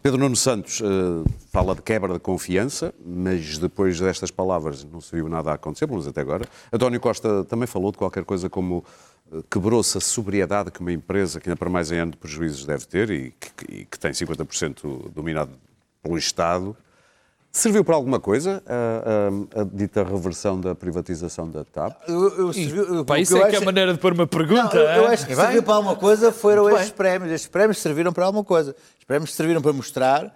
[0.00, 5.12] Pedro Nuno Santos eh, fala de quebra de confiança, mas depois destas palavras não se
[5.14, 6.46] viu nada a acontecer, pelo menos até agora.
[6.72, 8.84] António Costa também falou de qualquer coisa como
[9.50, 12.84] quebrou-se a sobriedade que uma empresa, que ainda para mais em ano de prejuízos deve
[12.86, 15.52] ter e que, e que tem 50% dominado
[16.02, 16.76] pelo Estado,
[17.54, 22.00] Serviu para alguma coisa a, a- a dita reversão da privatização da TAP?
[22.08, 24.22] Eu, eu, serviu- Pá, isso eu é que é a acho- maneira de pôr uma
[24.22, 24.74] Não, pergunta.
[24.74, 25.12] eu, eu é?
[25.12, 26.96] acho que serviu para alguma coisa foram Muito estes bem.
[26.96, 27.30] prémios.
[27.30, 28.74] Estes prémios serviram para alguma coisa.
[28.98, 30.34] Os prémios serviram para mostrar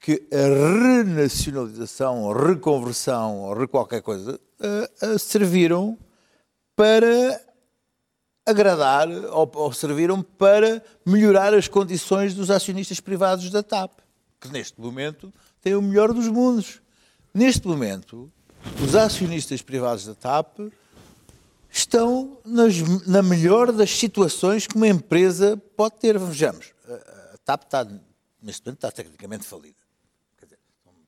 [0.00, 5.98] que a renacionalização, ou reconversão, ou re qualquer coisa, eh, eh, serviram
[6.74, 7.40] para
[8.48, 13.98] agradar ou, ou serviram para melhorar as condições dos acionistas privados da TAP,
[14.40, 16.80] que neste momento têm o melhor dos mundos.
[17.34, 18.30] Neste momento,
[18.82, 20.58] os acionistas privados da TAP
[21.70, 26.18] estão nas- na melhor das situações que uma empresa pode ter.
[26.18, 27.84] Vejamos, a, a TAP está,
[28.42, 29.76] neste momento está tecnicamente falida.
[30.38, 30.58] Quer dizer,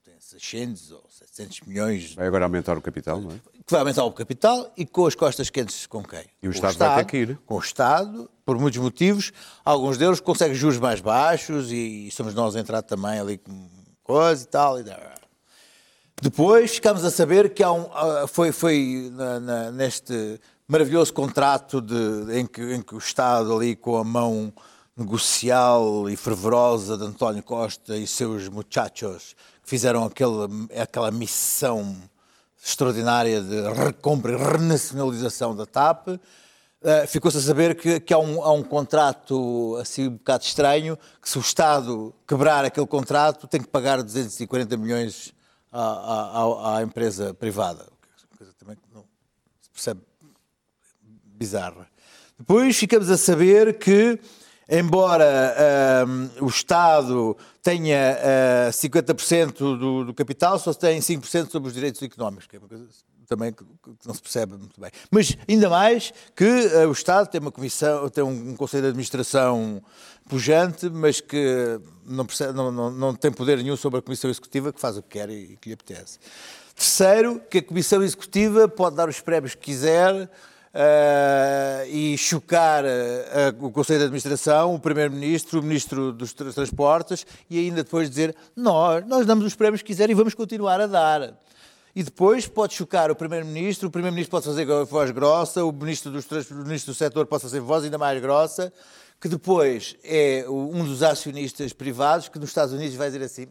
[0.05, 3.41] tem 600 ou 700 milhões Vai agora aumentar o capital, não é?
[3.71, 6.25] Que vai aumentar o capital e com as costas quentes com quem?
[6.43, 7.39] E o Com Estado vai ter que ir.
[7.47, 9.33] Com o Estado, por muitos motivos.
[9.65, 13.69] Alguns deles conseguem juros mais baixos e somos nós a entrar também ali com
[14.03, 14.81] coisa e tal.
[14.81, 14.85] E...
[16.21, 21.81] Depois ficamos a saber que há um, ah, foi, foi na- na- neste maravilhoso contrato
[21.81, 24.53] de- em, que, em que o Estado ali com a mão
[24.97, 31.97] negocial e fervorosa de António Costa e seus muchachos que fizeram aquele, aquela missão
[32.63, 36.09] extraordinária de recompra e renacionalização da TAP,
[36.83, 40.99] eh, ficou-se a saber que, que há, um, há um contrato assim um bocado estranho,
[41.21, 45.33] que se o Estado quebrar aquele contrato tem que pagar 240 milhões
[45.73, 47.87] à, à- à- empresa privada.
[48.37, 49.05] Coisa também que não
[49.61, 50.01] se percebe
[51.25, 51.87] bizarra.
[52.39, 54.19] Depois ficamos a saber que,
[54.69, 55.55] embora
[56.07, 58.19] ahm, o Estado tenha
[58.69, 62.69] ah, 50% do, do capital, só tem 5% sobre os direitos económicos, que é uma
[62.69, 62.87] coisa
[63.29, 64.91] também que, que não se percebe muito bem.
[65.11, 68.89] Mas ainda mais que ah, o Estado tem uma comissão, tem um, um conselho de
[68.89, 69.83] administração
[70.29, 74.73] pujante, mas que não, percebe- não- não- não tem poder nenhum sobre a comissão executiva,
[74.73, 76.19] que faz o que quer e, e que lhe apetece.
[76.75, 80.31] Terceiro, que a Comissão Executiva pode dar os prémios que quiser
[80.73, 87.27] eh, e chocar eh, o Conselho de Administração, o Primeiro-Ministro, o Ministro dos Tra- Transportes
[87.49, 90.87] e ainda depois dizer nós, nós damos os prémios que quiser e vamos continuar a
[90.87, 91.35] dar.
[91.95, 96.25] E depois pode chocar o Primeiro-Ministro, o Primeiro-Ministro pode fazer voz grossa, o Ministro, dos,
[96.51, 98.73] o Ministro do Setor pode fazer voz ainda mais grossa,
[99.21, 103.49] que depois é um dos acionistas privados que nos Estados Unidos vai dizer assim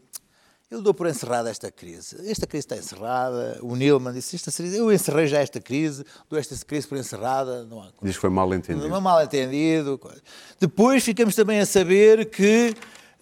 [0.70, 2.16] eu dou por encerrada esta crise.
[2.30, 3.58] Esta crise está encerrada.
[3.60, 7.64] O Nilman disse: esta crise, Eu encerrei já esta crise, dou esta crise por encerrada.
[7.64, 7.96] Não há coisa.
[8.02, 8.88] Diz que foi mal entendido.
[8.88, 9.98] Não mal entendido.
[9.98, 10.22] coisa.
[10.60, 12.74] Depois ficamos também a saber que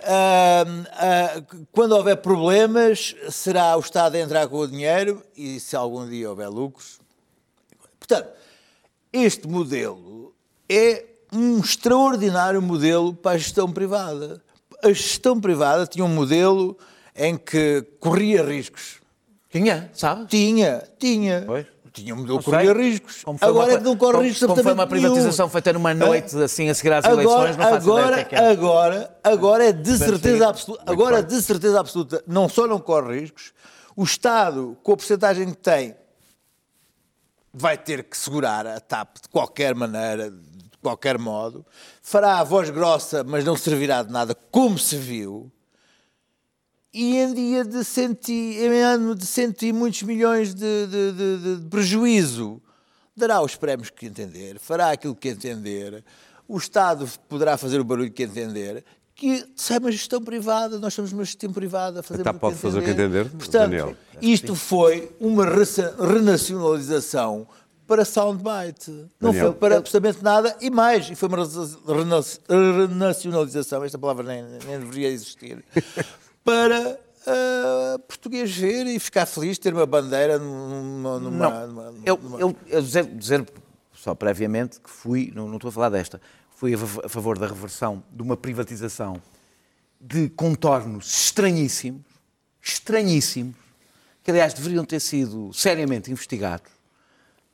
[0.05, 5.75] ah, ah, quando houver problemas, será o Estado a entrar com o dinheiro e se
[5.75, 7.01] algum dia houver lucros.
[7.99, 8.29] Portanto,
[9.13, 10.35] este modelo
[10.69, 14.43] é um extraordinário modelo para a gestão privada.
[14.83, 16.79] A gestão privada tinha um modelo
[17.19, 18.97] em que corria riscos.
[19.51, 20.27] Tinha, sabe?
[20.27, 21.43] Tinha, tinha.
[21.47, 21.67] Pois.
[21.93, 23.23] Tinha que corria riscos.
[23.41, 24.89] Agora uma- é que não corre como- riscos Como foi uma nenhum.
[25.01, 28.51] privatização feita numa noite, assim, a seguir às Agora, eleições, não agora, que é é.
[28.51, 30.85] agora, agora é de certeza absoluta.
[30.87, 33.53] Agora, de certeza absoluta, não só não corre riscos,
[33.97, 35.97] o Estado, com a porcentagem que tem,
[37.53, 41.67] vai ter que segurar a TAP de qualquer maneira, de qualquer modo,
[42.01, 45.51] fará a voz grossa, mas não servirá de nada, como se viu.
[47.01, 51.13] E em dia de cento, e- em ano de cento e muitos milhões de, de-
[51.13, 52.61] de- de prejuízo,
[53.17, 56.03] dará os prémios que entender, fará aquilo que entender,
[56.49, 58.85] o Estado poderá fazer o barulho que entender,
[59.15, 62.41] que se é uma gestão privada, nós somos uma gestão privada, fazemos TAP o que
[62.41, 63.31] pode fazer o que entender.
[63.31, 63.95] Portanto, Daniel?
[64.21, 67.47] isto foi uma renacionalização
[67.87, 68.91] para soundbite.
[69.21, 69.47] Não Daniel.
[69.47, 71.09] foi para absolutamente nada e mais.
[71.11, 75.65] E foi uma rena- rena- renacionalização, esta palavra nem, nem deveria existir,
[76.49, 81.19] para ah, português ver e ficar feliz, ter uma bandeira numa.
[81.21, 83.47] numa, Não, numa- eu, numa- eu, eu dizer, dizer
[83.93, 86.19] só previamente que fui, não, não estou a falar desta,
[86.57, 89.21] fui a, fa- a favor da reversão de uma privatização
[90.01, 92.01] de contornos estranhíssimos,
[92.63, 93.55] estranhíssimos,
[94.25, 96.71] que aliás deveriam ter sido seriamente investigados,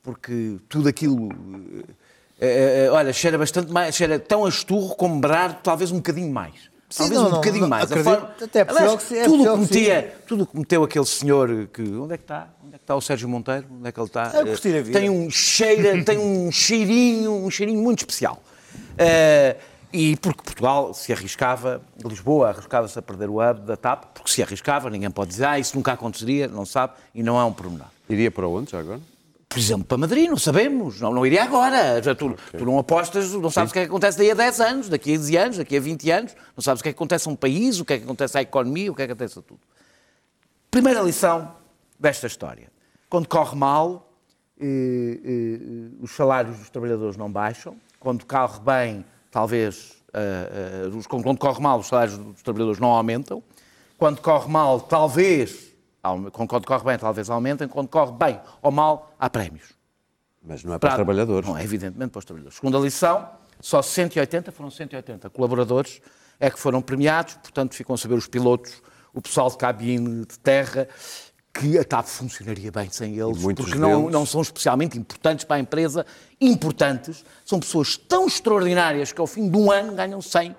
[0.05, 1.29] porque tudo aquilo,
[2.41, 6.31] eh, eh, olha, cheira bastante mais, cheira tão a esturro como Berardo, talvez um bocadinho
[6.33, 6.71] mais.
[6.95, 7.91] Sim, Talvez não, um não, bocadinho não, mais.
[7.91, 10.85] Acredito, até é aliás, que sim, é tudo o que metia, tudo o que meteu
[10.85, 11.83] aquele senhor que.
[11.83, 12.49] Onde é que está?
[12.65, 13.67] Onde é que está o Sérgio Monteiro?
[13.69, 14.23] Onde é que ele está?
[14.27, 15.01] A curtir a vida.
[15.01, 18.41] Tem um cheiro, tem um cheirinho, um cheirinho muito especial.
[18.97, 19.57] Eh,
[19.93, 24.41] e porque Portugal se arriscava, Lisboa arriscava-se a perder o hub da TAP, porque se
[24.41, 27.89] arriscava, ninguém pode dizer, ah, isso nunca aconteceria, não sabe, e não é um pormenor.
[28.09, 29.01] Iria para onde já agora?
[29.55, 32.03] Por exemplo, para Madrid, não sabemos, não, não iria agora.
[32.03, 34.61] Já tu, tu não apostas, não sabes o que é que acontece daí a 10
[34.61, 36.97] anos, daqui a 15 anos, daqui a 20 anos, não sabes o que é que
[36.97, 39.13] acontece a um país, o que é que acontece à economia, o que é que
[39.13, 39.61] acontece a tudo.
[40.71, 41.53] Primeira lição
[41.99, 42.69] desta história.
[43.09, 44.13] Quando corre mal,
[44.61, 45.59] eh, eh,
[46.01, 47.77] os salários dos trabalhadores não baixam.
[48.01, 52.89] Quando corre bem, talvez, eh, eh, os- quando corre mal, os salários dos trabalhadores não
[52.89, 53.41] aumentam.
[53.97, 55.73] Quando corre mal, talvez,
[56.33, 57.67] quando corre bem, talvez aumentem.
[57.67, 59.73] Quando corre bem ou mal, há prémios.
[60.43, 61.49] Mas não é para, trabalhadores.
[61.49, 62.59] Não, é evidentemente para os trabalhadores.
[62.59, 63.29] Segunda lição,
[63.61, 66.01] só 180, foram 180 colaboradores
[66.39, 70.39] é que foram premiados, portanto ficam a saber os pilotos, o pessoal de cabine de
[70.39, 70.89] terra,
[71.53, 75.57] que a TAP funcionaria bem sem eles, porque não, deles- não são especialmente importantes para
[75.57, 76.05] a empresa,
[76.41, 80.55] importantes, são pessoas tão extraordinárias que ao fim de um ano ganham 100 eh,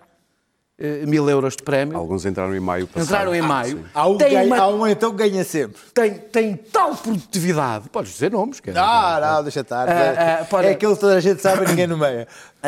[1.08, 1.98] mil euros de prémio.
[1.98, 3.06] Alguns entraram em maio passado.
[3.06, 3.86] Entraram em maio.
[3.94, 5.82] Há um, Tem ganha, uma- há um então que ganha sempre.
[5.94, 7.88] tem, tem tal produtividade.
[7.90, 8.84] Podes dizer nomes, quer dizer.
[8.84, 9.88] Ah, não, deixa estar.
[9.88, 11.86] Ah, ah, para- é aquilo que toda a gente sabe ninguém.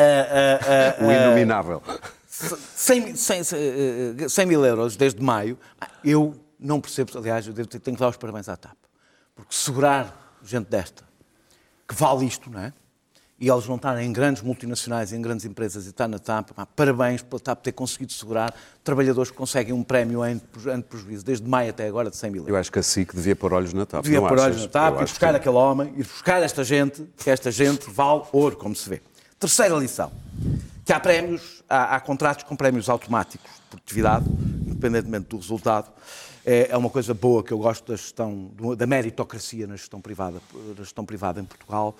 [0.00, 1.82] ah, ah, O inominável.
[2.28, 5.58] 100, 100, eh, 100 mil euros desde maio,
[6.04, 8.76] eu não percebo, aliás, eu devo tenho que dar os parabéns à TAP.
[9.34, 11.02] Porque segurar gente desta,
[11.88, 12.72] que vale isto, não é?
[13.40, 16.66] E eles não estarem em grandes multinacionais, em grandes empresas e estar na TAP, pá,
[16.66, 21.70] parabéns pela TAP ter conseguido segurar trabalhadores que conseguem um prémio de prejuízo, desde maio
[21.70, 22.50] até agora, de 100 mil euros.
[22.50, 24.02] Eu acho que a SIC devia pôr olhos na TAP.
[24.02, 24.46] Devia não pôr achas?
[24.46, 27.52] olhos na TAP, ir acho buscar que aquele homem, ir buscar esta gente, que esta
[27.52, 29.00] gente vale ouro, como se vê.
[29.38, 30.10] Terceira lição,
[30.84, 34.24] que há prémios, há, há contratos com prémios automáticos de produtividade,
[34.66, 35.92] independentemente do resultado.
[36.44, 40.40] É, é uma coisa boa que eu gosto da gestão, da meritocracia na gestão privada,
[40.76, 41.94] na gestão privada em Portugal,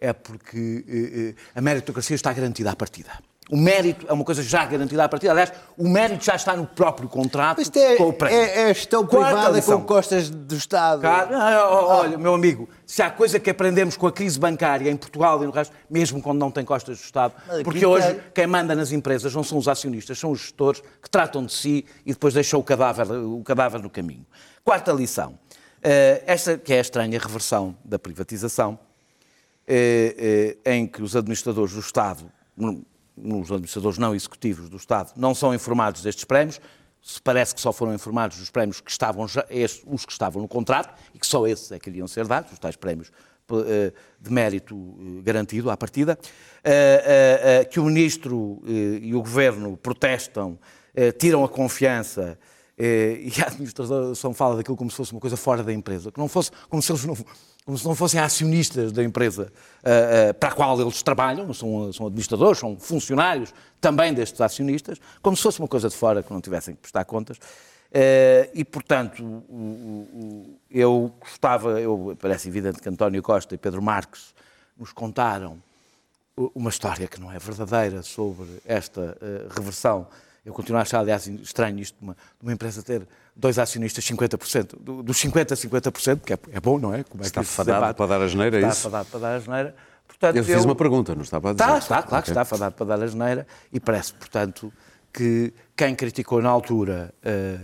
[0.00, 3.10] é porque eh, eh, a meritocracia está garantida à partida.
[3.50, 5.32] O mérito é uma coisa já garantida à partida.
[5.32, 8.38] Aliás, o mérito já está no próprio contrato Isto é, com o prémio.
[8.38, 11.02] é, é gestão privada com costas do Estado.
[11.02, 14.88] Cara, ah, ó, olha, meu amigo, se há coisa que aprendemos com a crise bancária
[14.88, 17.34] em Portugal e no resto, mesmo quando não tem costas do Estado,
[17.64, 21.44] porque hoje quem manda nas empresas não são os acionistas, são os gestores que tratam
[21.44, 24.24] de si e depois deixam o cadáver, o cadáver no caminho.
[24.64, 25.36] Quarta lição.
[25.82, 28.78] Eh, esta que é a estranha reversão da privatização,
[30.64, 36.02] em que os administradores do Estado, os administradores não executivos do Estado, não são informados
[36.02, 36.60] destes prémios.
[37.24, 39.44] Parece que só foram informados dos prémios que estavam já,
[39.86, 42.58] os que estavam no contrato e que só esses é que iriam ser dados, os
[42.58, 43.10] tais prémios
[43.50, 46.18] eh, de mérito eh, garantido à partida,
[46.62, 50.58] eh, que o Ministro e o Governo protestam,
[51.18, 52.38] tiram a confiança
[52.78, 56.28] e a administração fala daquilo como se fosse uma coisa fora da empresa, que não
[56.28, 57.16] fosse como se eles não,
[57.70, 59.52] como se não fossem acionistas da empresa
[59.84, 64.98] ah, ah, para a qual eles trabalham, são, são administradores, são funcionários também destes acionistas,
[65.22, 67.38] como se fosse uma coisa de fora que não tivessem que prestar contas.
[67.92, 69.22] Eh, e, portanto,
[70.68, 74.34] eu gostava, eu, parece evidente que António Costa e Pedro Marques
[74.76, 75.62] nos contaram
[76.52, 79.16] uma história que não é verdadeira sobre esta
[79.56, 80.08] reversão.
[80.44, 84.76] Eu continuo a achar, aliás, estranho isto de uma, uma empresa ter dois acionistas 50%,
[84.80, 87.04] do- dos 50% a 50%, que é, é bom, não é?
[87.04, 87.96] Como é Está que fadado debate?
[87.96, 88.82] para dar asneira, é Está isso?
[88.82, 89.74] fadado para dar asneira.
[90.08, 91.64] Portanto, Eu fiz uma pergunta, não estava a dizer.
[91.64, 92.32] Está, está, claro que Ok.
[92.32, 94.72] está fadado para dar asneira e parece, portanto,
[95.12, 97.58] que quem criticou na altura eh,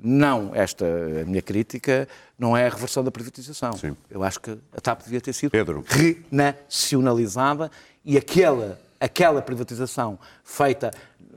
[0.00, 2.06] não esta a minha crítica,
[2.38, 3.72] não é a reversão da privatização.
[3.72, 3.96] Sim.
[4.08, 5.84] Eu acho que a TAP devia ter sido Pedro.
[5.88, 7.70] renacionalizada
[8.04, 10.90] e aquela, aquela privatização feita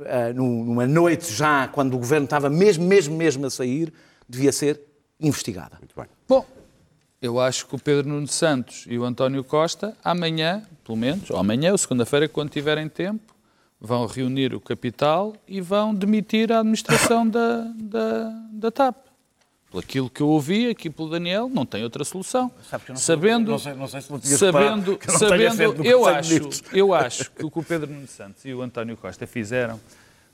[0.05, 3.91] eh, num- numa noite já, quando o governo estava mesmo, mesmo, mesmo a sair,
[4.27, 4.79] devia ser
[5.19, 5.77] investigada.
[5.79, 6.05] Muito bem.
[6.27, 6.45] Bom,
[7.21, 11.37] eu acho que o Pedro Nuno Santos e o António Costa, amanhã, pelo menos, ou
[11.37, 13.33] amanhã ou segunda-feira, quando tiverem tempo,
[13.79, 18.95] vão reunir o capital e vão demitir a administração da, da, da TAP.
[19.71, 22.51] Pelo aquilo que eu ouvi aqui pelo Daniel, não tem outra solução.
[22.69, 26.93] Sei- sabendo, não sei- não sei se não tinhas reparado sabendo, sabendo eu acho, eu
[26.93, 29.79] acho que o que o Pedro Nuno Santos e o António Costa fizeram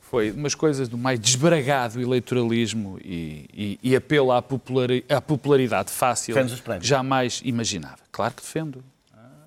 [0.02, 5.92] foi umas coisas do mais desbragado eleitoralismo e, e- e apelo à, populari- à popularidade
[5.92, 7.98] fácil que jamais imaginava.
[8.12, 8.84] Claro que defendo.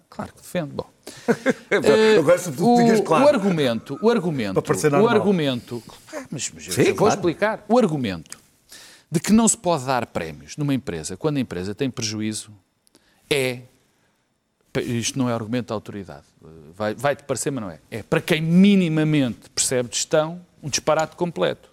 [0.09, 0.73] Claro que defendo.
[0.75, 0.87] Bom,
[1.71, 3.25] Eu gosto de o, claro.
[3.25, 5.09] o argumento, o argumento, o normal.
[5.09, 5.83] argumento,
[6.15, 7.15] Ah, mas, mas eu Sim, vou claro.
[7.15, 7.65] explicar.
[7.69, 8.39] O argumento
[9.11, 12.53] de que não se pode dar prémios numa empresa quando a empresa tem prejuízo
[13.29, 13.61] é
[14.85, 16.23] isto não é argumento da autoridade.
[16.77, 17.81] Vai- Vai-te parecer, mas não é.
[17.91, 21.69] É para quem minimamente percebe de gestão, um disparate completo.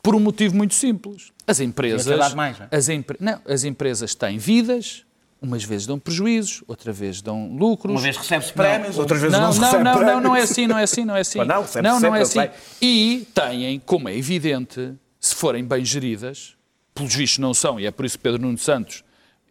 [0.00, 1.32] Por um motivo muito simples.
[1.46, 2.34] As empresas.
[2.34, 2.76] Mais, não é?
[2.76, 5.04] as, empre- não, as empresas têm vidas,
[5.42, 7.92] umas vezes dão prejuízos, outra vez dão lucros.
[7.92, 10.14] Uma vez recebe-se prémios, Não, outras vezes não, se não, recebe não, prémios.
[10.14, 11.38] não, não é assim, não é assim, não é assim.
[11.38, 12.48] Mas não, recebe não, não é assim.
[12.80, 14.94] E têm, como é evidente,
[15.26, 16.54] se forem bem geridas,
[16.94, 19.02] pelos vistos não são, e é por isso que Pedro Nuno Santos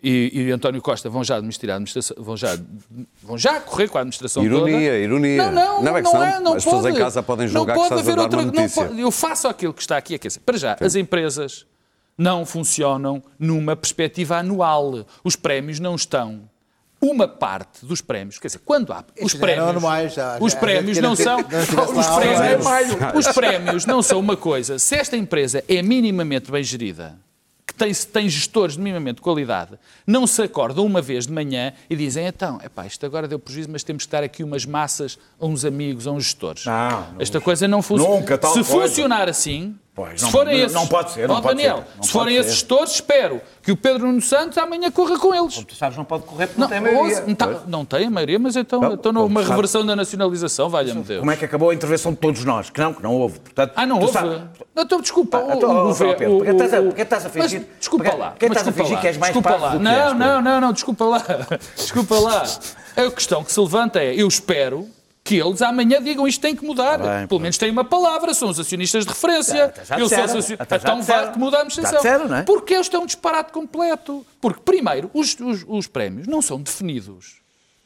[0.03, 2.57] e, e António Costa vão já administrar a vão já,
[3.21, 4.69] vão já correr com a administração toda.
[4.69, 5.49] Ironia, ironia.
[5.49, 6.95] Não, não, Não, é que não, é, não as pessoas pode.
[6.95, 9.11] em casa podem julgar não que pode a haver dar uma outra, não pode- eu
[9.11, 10.41] faço aquilo que está aqui a dizer.
[10.41, 11.65] Para já, as empresas
[12.17, 15.05] não funcionam numa perspectiva anual.
[15.23, 16.47] Os prémios não estão.
[17.05, 19.83] Uma parte dos prémios, quer dizer, quando há os já prémios,
[20.39, 23.27] os prémios não são, os prémios, anos.
[23.27, 24.79] os prémios não são uma coisa.
[24.79, 27.17] Se esta empresa é minimamente bem gerida,
[27.67, 29.71] que tem, tem gestores de minimamente qualidade,
[30.07, 33.69] não se acordam uma vez de manhã e dizem, então, epá, isto agora deu prejuízo,
[33.69, 36.65] mas temos que dar aqui umas massas a uns amigos, a uns gestores.
[36.65, 38.21] Não, não- Esta coisa não funciona.
[38.21, 38.63] Se coisa.
[38.63, 41.83] funcionar assim, Pois, se não- forem esses, não pode ser, não Ó, pode Daniel, ser,
[41.97, 45.53] não se forem esses gestores, espero que o Pedro Nuno Santos amanhã corra com eles.
[45.63, 47.21] Tu sabes, não pode correr porque Não, não, tem maioria.
[47.27, 49.55] não, tá- não tem a maioria, mas então, Não, então não houve como uma sabe.
[49.55, 51.19] reversão da nacionalização, valha-me Deus.
[51.19, 52.71] Como é que acabou a intervenção de todos nós?
[52.71, 53.39] Que não, que não houve.
[53.39, 54.11] Portanto, Ah, não houve?
[54.13, 54.41] sabes-
[54.73, 55.37] Não, então, desculpa.
[55.37, 57.67] Ah, o- então, o Pedro, porque o- estás a- o- porque estás a Mas fingir-
[57.79, 58.29] Desculpa porque- lá.
[58.31, 59.75] porque mas estás a desculpa fingir lá, que és mais desculpa lá.
[59.75, 61.23] Não, não, não, não, desculpa lá.
[61.77, 62.43] Desculpa lá.
[62.97, 64.87] A questão que se levanta é, eu espero
[65.23, 66.99] que eles amanhã digam isto tem que mudar.
[66.99, 69.65] Tá bem, Pelo menos têm uma palavra, são os acionistas de referência.
[69.65, 70.63] Até já eu sou disseram, acionista.
[70.63, 72.43] até Então vai que muda a disseram, é?
[72.43, 74.25] Porque este é um disparate completo.
[74.41, 77.37] Porque, primeiro, os, os, os prémios não são definidos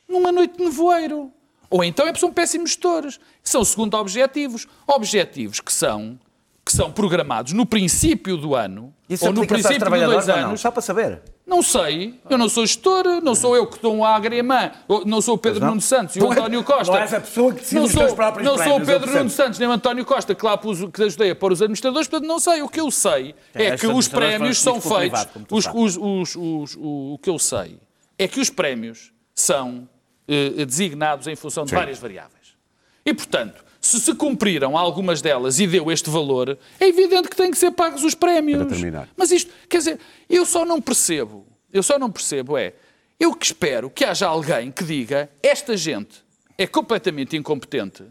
[0.09, 1.31] numa noite de nevoeiro.
[1.69, 3.19] Ou então é são péssimos gestores.
[3.43, 4.67] São segundo objetivos.
[4.88, 6.17] Objetivos que são,
[6.65, 10.27] que são programados no princípio do ano, Isso ou no aplica-se aos princípio de dois
[10.27, 10.47] ou não?
[10.47, 10.61] anos.
[10.61, 11.21] Só para saber.
[11.47, 14.69] Não sei, eu não sou gestor, não sou eu que dou um agrimã,
[15.05, 15.65] não sou o Pedro.
[15.65, 16.91] Nuno Santos e o é- António Costa.
[16.91, 18.87] não és a pessoa que decide Não os sou- teus próprios Não sou o prémios,
[18.89, 19.17] Pedro.
[19.17, 22.05] Nuno Santos nem o António Costa que lá pus, que ajudei a pôr os administradores,
[22.09, 22.61] portanto não sei.
[22.61, 25.25] O que eu sei é, estes que os prémios são feitos.
[25.49, 27.79] os- os- os- os- o, que eu sei
[28.19, 29.87] é que os prémios são
[30.27, 32.57] eh, designados em função de várias variáveis.
[33.05, 37.49] E, portanto, se se cumpriram algumas delas e deu este valor, é evidente que têm
[37.49, 38.59] que ser pagos os prémios.
[38.59, 39.09] Para terminar.
[39.15, 42.73] Mas isto, quer dizer, eu só não percebo, eu só não percebo é,
[43.19, 46.23] eu que espero que haja alguém que diga esta gente
[46.57, 48.03] é completamente incompetente,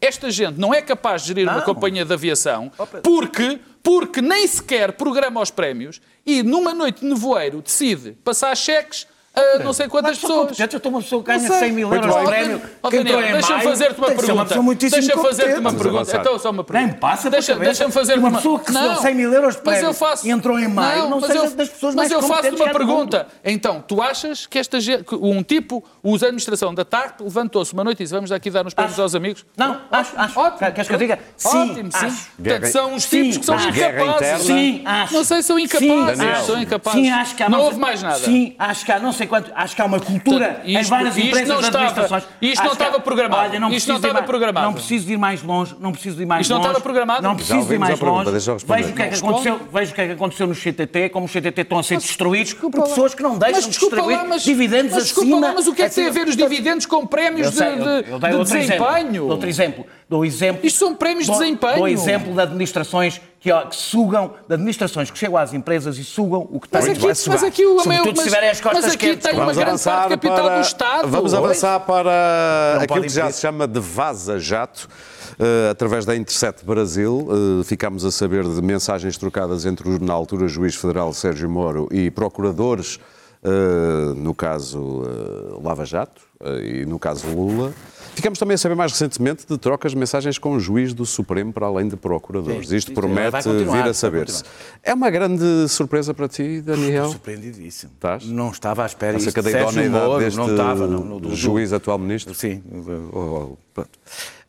[0.00, 1.64] esta gente não é capaz de gerir uma Não.
[1.64, 7.06] companhia de aviação, Oh, porque, porque nem sequer programa os prémios e numa noite de
[7.06, 10.58] nevoeiro decide passar cheques a não sei quantas Mas pessoas.
[10.58, 11.58] Eu estou uma pessoa que ganha sei.
[11.58, 12.62] 100 mil euros de prémio.
[12.92, 14.74] Em deixa-me fazer-te uma pergunta.
[14.74, 16.16] Deixa-me fazer-te uma pergunta.
[16.16, 16.86] Então, só uma pergunta.
[16.92, 19.74] Nem passa deixa, deixa-me fazer uma uma pessoa que recebeu 100 mil euros de mas
[19.74, 22.12] prémio eu faço, e entrou em maio não mas seja eu, das pessoas mas mais
[22.12, 23.26] eu faço competentes uma pergunta.
[23.44, 24.78] Então, tu achas que esta
[25.20, 28.66] um tipo, usa a administração da TAC, levantou-se uma noite e disse vamos aqui dar
[28.66, 29.02] uns prémios Acho.
[29.02, 29.44] aos amigos?
[29.56, 30.40] Não, acho, acho.
[30.40, 30.72] Ótimo.
[30.72, 31.18] Queres que eu diga?
[31.36, 32.16] Sim, Ótimo, sim.
[32.36, 34.46] Portanto, são os Sim, tipos que são incapazes.
[34.46, 35.14] Sim, acho.
[35.14, 36.46] Não sei, são Sim, incapazes.
[36.46, 37.00] São incapazes.
[37.00, 38.18] Sim, acho que há não houve mais nada.
[38.18, 39.50] Sim, acho que há não sei quanto.
[39.54, 42.24] Acho que há uma cultura Portanto, em isto- várias isto empresas não de estava- administrações.
[42.40, 43.42] isto não estava programado.
[43.50, 44.66] Olha, não Isto não preciso de ir estava mais- programado.
[44.66, 45.76] Não preciso de ir mais longe.
[45.80, 46.68] Não preciso de ir mais Isto não longe.
[46.68, 47.22] estava programado?
[47.22, 48.30] Não preciso ir mais longe.
[48.30, 49.60] Vejo o que é que Não aconteceu.
[49.72, 52.52] Vejo o que é que aconteceu no CTT, como os CTT estão a ser destruídos
[52.54, 55.46] por pessoas que não deixam Mas distribuir lá, mas, dividendos mas desculpa acima.
[55.48, 57.72] lá, mas o que é que tem a ver os dividendos com prémios Eu sei,
[57.76, 58.86] de, eu- de- eu dei de outro exemplo.
[58.86, 59.26] desempenho?
[59.26, 59.86] Outro exemplo.
[60.08, 60.66] Dou exemplo.
[60.66, 61.76] Isto são prémios de desempenho.
[61.76, 66.04] Dou exemplo de administrações que, ó, que sugam, de administrações que chegam às empresas e
[66.04, 66.92] sugam o que Mas têm.
[66.92, 67.44] aqui, Vai mas sugar.
[67.44, 69.22] aqui o Sobretudo mas, se tiverem as costas mas aqui quentes.
[69.24, 71.08] tem uma Vamos grande avançar parte de capital para, do Estado.
[71.08, 71.44] Vamos Pois.
[71.44, 74.88] avançar para aquilo pode que já se chama de vaza-jato.
[75.40, 77.26] Eh, através da Intercept Brasil,
[77.60, 81.88] eh, ficámos a saber de mensagens trocadas entre o, na altura, juiz federal Sérgio Moro
[81.90, 83.00] e procuradores,
[83.42, 85.02] eh, no caso
[85.64, 86.22] Lava Jato
[86.62, 87.72] e no caso Lula.
[88.14, 91.50] Ficamos também a saber mais recentemente de trocas de mensagens com o juiz do Supremo,
[91.52, 92.68] para além de procuradores.
[92.68, 94.44] Sim, Isto sim, promete vir a saber-se.
[94.82, 97.08] É uma grande surpresa para ti, Daniel?
[97.10, 97.92] Surpreendidíssimo.
[97.94, 98.24] Estás?
[98.26, 99.54] Não estava à espera Acerca disso.
[99.54, 102.34] da idoneidade Moro, deste não estava, não, no- do- juiz atual ministro?
[102.34, 102.62] Sim.
[103.12, 103.90] oh, oh, pronto.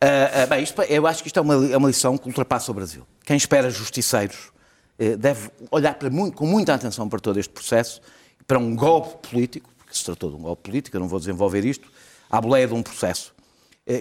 [0.00, 2.70] Ah, ah, bem, isto, eu acho que isto é uma, é uma lição que ultrapassa
[2.70, 3.02] o Brasil.
[3.24, 4.52] Quem espera justiceiros
[4.98, 8.00] eh, deve olhar muito- com muita atenção para todo este processo,
[8.46, 11.64] para um golpe político, porque se tratou de um golpe político, eu não vou desenvolver
[11.64, 11.88] isto,
[12.30, 13.33] à boleia de um processo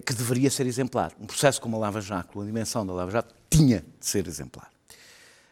[0.05, 1.11] que deveria ser exemplar.
[1.19, 4.71] Um processo como a Lava Jato, a dimensão da Lava Jato, tinha de ser exemplar.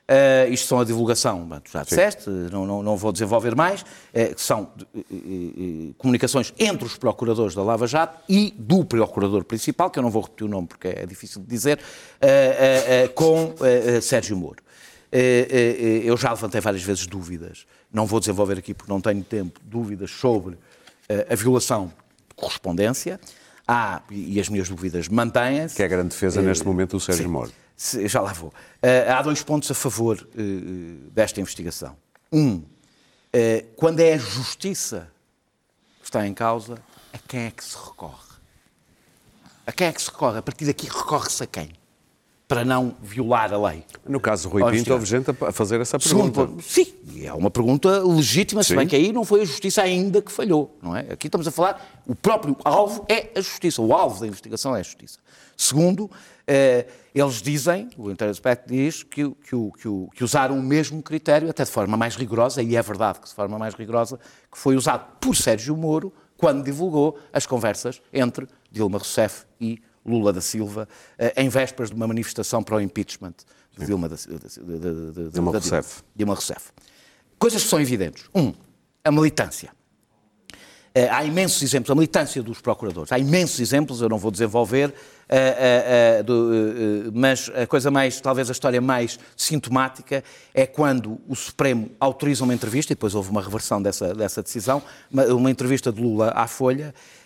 [0.10, 4.42] Uh, isto são a divulgação, já disseste, não, não, não vou desenvolver mais, eh, que
[4.42, 9.90] são eh, eh, eh, comunicações entre os procuradores da Lava Jato e do procurador principal,
[9.90, 11.80] que eu não vou repetir o nome porque é difícil de dizer,
[12.20, 14.62] eh, eh, eh, com eh, eh, Sérgio Moro.
[15.14, 19.00] Eh, eh, eh, eu já levantei várias vezes dúvidas, não vou desenvolver aqui porque não
[19.00, 20.58] tenho tempo, dúvidas sobre
[21.08, 23.18] eh, a violação de correspondência.
[23.74, 25.76] Há, e e as minhas dúvidas mantêm-se.
[25.76, 27.52] Que é a grande defesa neste momento do Sérgio Moro.
[27.78, 28.54] Se- Já lá vou.
[28.82, 31.96] Eh, há dois pontos a favor eh, eh, desta investigação.
[32.34, 32.64] Um,
[33.32, 35.10] eh, quando é a justiça
[36.00, 36.76] que está em causa,
[37.14, 38.32] a quem é que se recorre?
[39.66, 40.40] A quem é que se recorre?
[40.40, 41.70] A partir daqui recorre-se a quem?
[42.52, 43.86] Para não violar a lei.
[44.06, 46.52] No caso de Rui Pinto, houve gente a fazer essa Segundo pergunta.
[46.52, 46.94] ponto, sim,
[47.24, 48.76] é uma pergunta legítima, se Sim.
[48.76, 51.14] bem que aí não foi a justiça ainda que falhou, não é?
[51.14, 54.82] Aqui estamos a falar, o próprio alvo é a justiça, o alvo da investigação é
[54.82, 55.18] a justiça.
[55.56, 56.12] Segundo,
[56.46, 61.64] eh, eles dizem, o Interspect diz, que, que, que, que usaram o mesmo critério, até
[61.64, 64.20] de forma mais rigorosa, e é verdade que de forma mais rigorosa,
[64.52, 70.34] que foi usado por Sérgio Moro quando divulgou as conversas entre Dilma Rousseff e Lula
[70.34, 70.88] da Silva,
[71.18, 73.36] eh, em vésperas de uma manifestação para o impeachment
[73.78, 76.04] de Dilma da, de, de, de, de, Dilma Rousseff.
[76.16, 76.72] Dilma Rousseff.
[77.40, 78.26] Coisas que são evidentes.
[78.36, 78.54] Um,
[79.04, 79.72] a militância.
[80.94, 83.12] Eh, há imensos exemplos, a militância dos procuradores.
[83.12, 84.94] Há imensos exemplos, eu não vou desenvolver,
[85.30, 86.22] ah,
[87.14, 90.22] mas a coisa mais, talvez a história mais sintomática
[90.54, 94.84] é quando o Supremo autoriza uma entrevista, e depois houve uma reversão dessa, dessa decisão,
[95.10, 97.21] uma, entrevista de Lula à Folha, eh,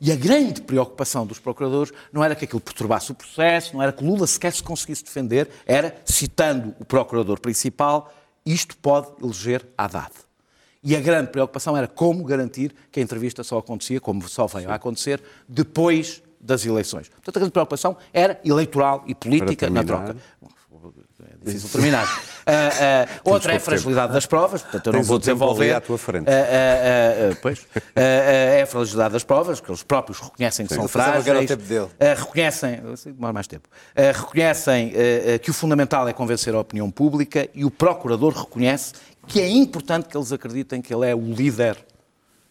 [0.00, 3.92] e a grande preocupação dos procuradores não era que aquilo perturbasse o processo, não era
[3.92, 8.12] que Lula sequer se conseguisse defender, era, citando o procurador principal,
[8.44, 10.12] isto pode eleger Haddad.
[10.82, 14.70] E a grande preocupação era como garantir que a entrevista só acontecia, como só veio
[14.70, 17.08] a acontecer, depois das eleições.
[17.08, 20.16] Portanto, a grande preocupação era eleitoral e política na troca.
[21.20, 22.06] É difícil terminar.
[22.48, 25.34] Ah, ah, outra é a fragilidade das provas, portanto eu não Tens vou o tempo
[25.38, 25.72] desenvolver.
[25.74, 26.26] à tua frente.
[26.30, 27.66] Ah, pois.
[27.96, 31.40] É a fragilidade das provas, que eles próprios reconhecem que são Eu pensava que era
[31.40, 31.48] o frágeis.
[31.50, 31.62] tempo
[31.98, 32.14] dele.
[32.14, 33.68] Reconhecem, assim, demora mais tempo,
[34.14, 34.92] reconhecem
[35.42, 38.92] que o fundamental é convencer a opinião pública e o procurador reconhece
[39.26, 41.76] que é importante que eles acreditem que ele é o líder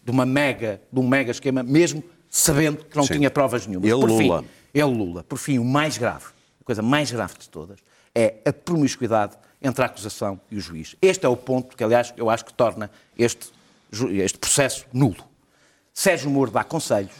[0.04, 3.14] de uma mega, de um mega esquema, mesmo sabendo que não Sim.
[3.14, 3.90] tinha provas nenhumas.
[3.90, 4.44] Ele, Por fim, Lula.
[4.74, 5.24] ele, Lula.
[5.24, 6.26] Por fim, o mais grave,
[6.60, 7.78] a coisa mais grave de todas,
[8.14, 9.32] é a promiscuidade
[9.62, 10.96] entre a acusação e o juiz.
[11.00, 13.50] Este é o ponto que, aliás, eu acho que torna este,
[14.12, 15.24] este processo nulo.
[15.92, 17.14] Sérgio Moro dá conselhos,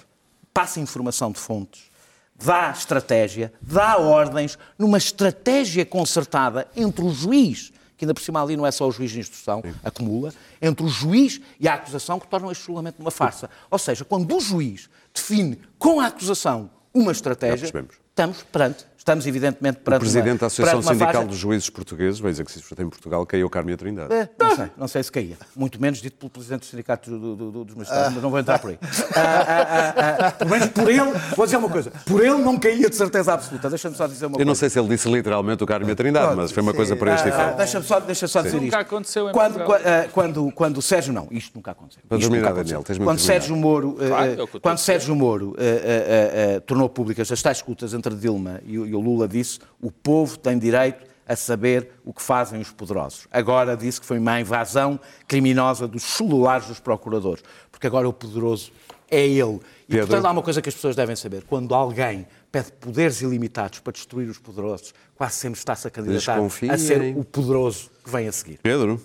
[0.52, 1.90] passa informação de fontes,
[2.34, 8.56] dá estratégia, dá ordens, numa estratégia concertada entre o juiz, que ainda por cima ali
[8.56, 12.26] não é só o juiz de instrução, acumula, entre o juiz e a acusação, que
[12.26, 13.48] tornam este julgamento uma farsa.
[13.70, 17.66] Ou seja, quando o juiz define com a acusação uma estratégia,
[18.10, 21.28] estamos perante, estamos evidentemente O perante presidente uma, da Associação Sindical farsa.
[21.28, 24.12] dos Juízes Portugueses, veio dizer que se isto em Portugal, caiu Carme Trindade.
[24.12, 25.36] É, Não sei, não sei se caía.
[25.54, 28.40] Muito menos dito pelo Presidente do Sindicato do- do- do- dos Magistrados, mas não vou
[28.40, 28.78] entrar por aí.
[29.16, 32.58] Ah, ah, ah, ah, pelo menos por ele, vou dizer uma coisa, por ele não
[32.58, 33.70] caía de certeza absoluta.
[33.70, 34.48] Deixa-me só dizer uma Eu coisa.
[34.48, 37.28] não sei se ele disse literalmente o Carme Trindade, mas foi uma coisa para este
[37.28, 37.56] Ah, efeito.
[37.56, 38.76] Deixa-me só, deixa só dizer Nunca isto.
[38.76, 41.12] aconteceu em quando, ah, quando, quando o Sérgio.
[41.14, 42.02] Não, isto nunca aconteceu.
[42.08, 43.96] Para Isto terminar, nunca Daniel, tens muito Quando Sérgio Moro.
[44.00, 44.78] ah, Claro, ah, é o eu a quando.
[44.78, 48.86] Sérgio Moro ah, ah, ah, ah, tornou públicas as tais escutas entre Dilma e, o-
[48.86, 53.26] e o Lula, disse: o povo tem direito a saber o que fazem os poderosos.
[53.32, 58.70] Agora disse que foi uma invasão criminosa dos celulares dos procuradores, porque agora o poderoso
[59.10, 59.60] é ele.
[59.88, 60.06] E Pedro.
[60.06, 63.92] portanto há uma coisa que as pessoas devem saber: quando alguém pede poderes ilimitados para
[63.92, 66.78] destruir os poderosos, quase sempre está-se a candidatar a Desconfiem.
[66.78, 68.58] ser o poderoso que vem a seguir.
[68.62, 69.00] Pedro?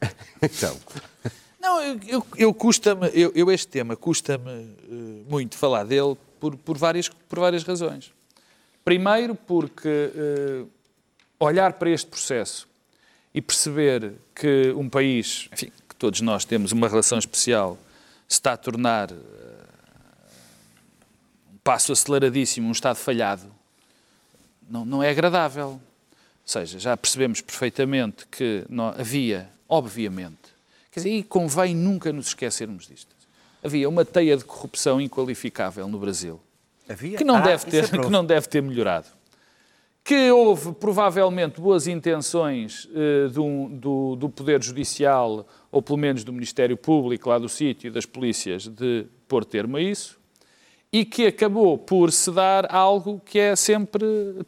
[0.42, 0.74] Então,
[1.60, 6.56] Não, eu, eu, eu custa-me, eu, eu este tema custa-me eh, muito falar dele por,
[6.56, 8.12] por, várias, por várias razões.
[8.84, 10.64] Primeiro, porque eh,
[11.38, 12.66] olhar para este processo
[13.32, 17.78] e perceber que um país, enfim, que todos nós temos uma relação especial,
[18.26, 19.16] se está a tornar eh,
[21.52, 23.52] um passo aceleradíssimo, um Estado falhado,
[24.68, 25.68] não, não é agradável.
[25.68, 25.80] Ou
[26.44, 30.50] seja, já percebemos perfeitamente que não, havia, obviamente,
[30.90, 33.19] quer dizer, e convém nunca nos esquecermos disto.
[33.62, 36.40] Havia uma teia de corrupção inqualificável no Brasil,
[36.88, 37.18] Havia?
[37.18, 38.04] que não, Ah, deve, é ter, prova.
[38.06, 39.06] que não deve ter melhorado.
[40.02, 46.32] Que houve provavelmente boas intenções eh, do, do, do Poder Judicial, ou pelo menos do
[46.32, 50.18] Ministério Público, lá do sítio, e das polícias, de pôr termo a isso,
[50.90, 54.02] e que acabou por se dar algo que é sempre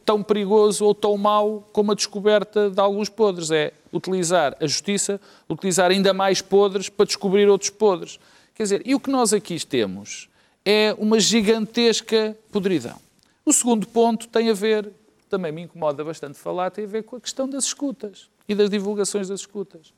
[0.04, 3.50] tão perigoso ou tão mau como a descoberta de alguns podres.
[3.50, 8.18] É utilizar a justiça, utilizar ainda mais podres para descobrir outros podres.
[8.55, 10.28] Quer dizer, e o que nós aqui temos
[10.64, 13.00] é uma gigantesca podridão.
[13.44, 14.90] O segundo ponto tem a ver,
[15.28, 18.70] também me incomoda bastante falar, tem a ver com a questão das escutas e das
[18.70, 19.92] divulgações das escutas.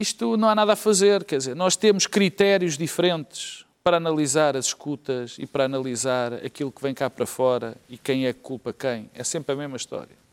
[0.00, 4.66] Isto não há nada a fazer, quer dizer, nós temos critérios diferentes para analisar as
[4.66, 8.72] escutas e para analisar aquilo que vem cá para fora e quem é que culpa
[8.72, 9.10] quem.
[9.14, 10.23] É sempre a mesma história.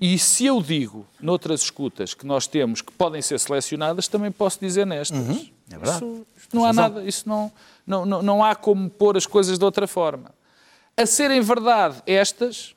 [0.00, 4.58] E se eu digo noutras escutas que nós temos que podem ser selecionadas, também posso
[4.58, 5.18] dizer nestas.
[5.70, 6.04] é verdade.
[6.04, 7.52] Isso, não há nada, isso não,
[7.86, 10.34] não, não, não há como pôr as coisas de outra forma.
[10.96, 12.74] A serem verdade estas,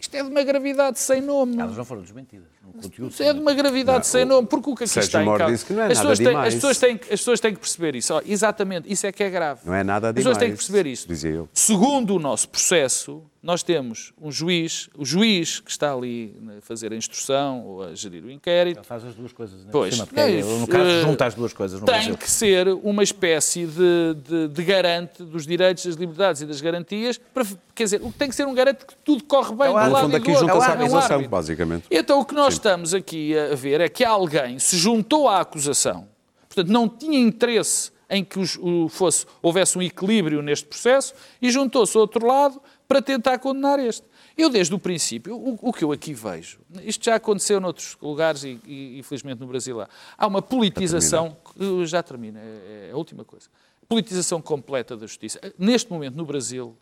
[0.00, 1.58] isto é de uma gravidade sem nome.
[1.60, 3.14] Elas não foram desmentidas conteúdo.
[3.20, 5.46] É de uma gravidade sem nome, porque o que aqui Sérgio está em causa...
[5.52, 6.48] disse que não é as, nada pessoas têm, demais.
[6.48, 8.14] as, pessoas têm, que- as pessoas têm que perceber isso.
[8.14, 9.60] Ó, exatamente, isso é que é grave.
[9.64, 11.08] Não é nada As pessoas têm que demais, perceber isso.
[11.08, 11.48] dizia eu.
[11.52, 16.92] Segundo o nosso processo, nós temos um juiz, o juiz que está ali a fazer
[16.92, 19.68] a instrução ou a gerir o inquérito, Faz as duas coisas, né?
[19.72, 22.16] Pois, porque é é- no caso, Eh, junta as duas coisas no tem Brasil.
[22.16, 27.18] que ser uma espécie de, de, de garante dos direitos, das liberdades e das garantias.
[27.34, 27.44] Para,
[27.74, 29.72] quer dizer, o que tem que ser um garante que tudo corre bem É o
[29.72, 31.84] do lado No fundo, e do aqui junta-se É à acusação, basicamente.
[31.90, 36.08] Então, o que nós estamos aqui a ver é que alguém se juntou à acusação,
[36.48, 41.50] portanto, não tinha interesse em que os- o fosse, houvesse um equilíbrio neste processo e
[41.50, 44.06] juntou-se ao outro lado para tentar condenar este.
[44.36, 48.44] Eu, desde o princípio, o, o que eu aqui vejo, isto já aconteceu noutros lugares
[48.44, 52.96] e, e, infelizmente, no Brasil há, há uma politização, que- já termina, é, é a
[52.96, 53.48] última coisa.
[53.88, 55.38] Politização completa da justiça.
[55.58, 56.74] Neste momento, no Brasil,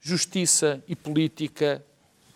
[0.00, 1.84] justiça e política,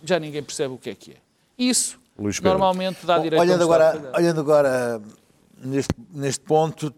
[0.05, 1.17] já ninguém percebe o que é que é.
[1.59, 2.51] Isso, Luís Pedro.
[2.51, 5.03] normalmente, dá direito olhando agora, olhando agora
[5.63, 6.93] neste, neste ponto,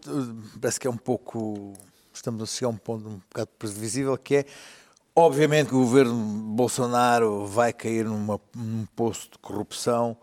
[0.59, 1.73] parece que é um pouco.
[2.13, 4.45] Estamos a chegar a um ponto um bocado previsível, que é.
[5.15, 10.15] Obviamente que o governo Bolsonaro vai cair numa, num poço de corrupção,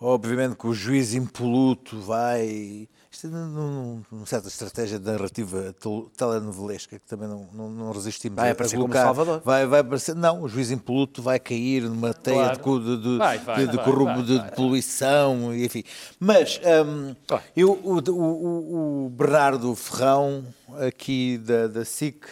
[0.00, 2.88] obviamente que o juiz impoluto vai.
[3.12, 7.92] Isto é num- numa certa estratégia de narrativa tel- telenovelesca que também não, não, não
[7.92, 9.04] resistimos Vai a- aparecer como colocar.
[9.06, 9.42] Salvador.
[9.44, 10.14] Vai, vai aparecer.
[10.14, 12.80] Não, o juiz impoluto vai cair numa teia Claro.
[12.80, 14.50] de, de, de, Vai, vai, de, de vai, corrup- vai, de vai.
[14.52, 15.82] poluição, enfim.
[16.20, 16.60] Mas
[17.28, 17.42] Vai.
[17.56, 20.44] eu, o, o- o Bernardo Ferrão,
[20.86, 22.24] aqui da, da SIC,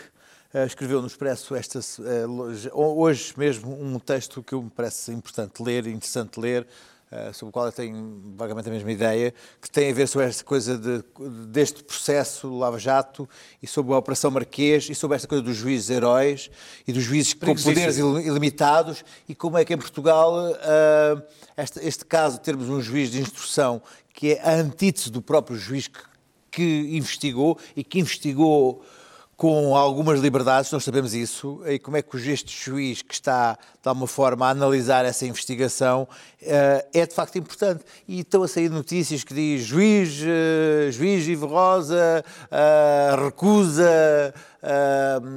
[0.54, 2.24] eh, escreveu no Expresso esta, eh,
[2.72, 6.66] hoje mesmo um texto que me parece importante ler, interessante ler,
[7.10, 10.26] eh, sobre o qual eu tenho vagamente a mesma ideia, que tem a ver sobre
[10.28, 11.02] esta coisa de-
[11.46, 13.28] deste processo Lava Jato
[13.62, 16.50] e sobre a Operação Marquês e sobre esta coisa dos juízes heróis
[16.86, 21.22] e dos juízes com poderes il- ilimitados e como é que em Portugal ah,
[21.56, 23.80] este, este caso de termos um juiz de instrução
[24.12, 26.00] que é a antítese do próprio juiz que,
[26.50, 28.82] que investigou e que investigou
[29.38, 33.88] com algumas liberdades, nós sabemos isso, e como é que este juiz que está, de
[33.88, 36.08] alguma forma, a analisar essa investigação
[36.42, 37.84] eh, é de facto importante.
[38.08, 44.34] E estão a sair notícias que diz juiz, eh, juiz Ivo Rosa eh, recusa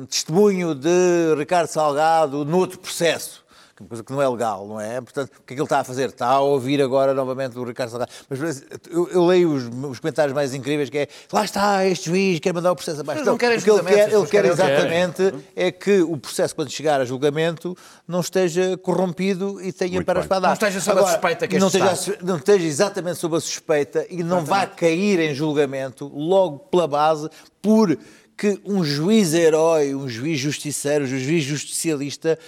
[0.10, 3.41] testemunho de Ricardo Salgado noutro processo.
[3.82, 5.02] É uma coisa que não é legal, não é?
[5.02, 6.10] Portanto, o que é que ele está a fazer?
[6.10, 8.12] Está a ouvir agora novamente o Ricardo Salgado.
[8.30, 12.40] Mas eu, eu leio os, os comentários mais incríveis que é lá está este juiz,
[12.40, 13.20] quer mandar o processo abaixo.
[13.22, 16.56] Mas não querem o que ele quer, ele quer querem- exatamente é que o processo,
[16.56, 17.76] quando chegar a julgamento,
[18.08, 20.30] não esteja corrompido e tenha Muito para bem.
[20.30, 20.48] para dar.
[20.50, 22.26] Não esteja sob a suspeita que não este esteja, está.
[22.26, 27.30] não esteja exatamente sob a suspeita e não vá cair em julgamento logo pela base
[27.62, 27.98] por
[28.38, 32.40] que um juiz herói, um juiz justiceiro, um juiz justicialista,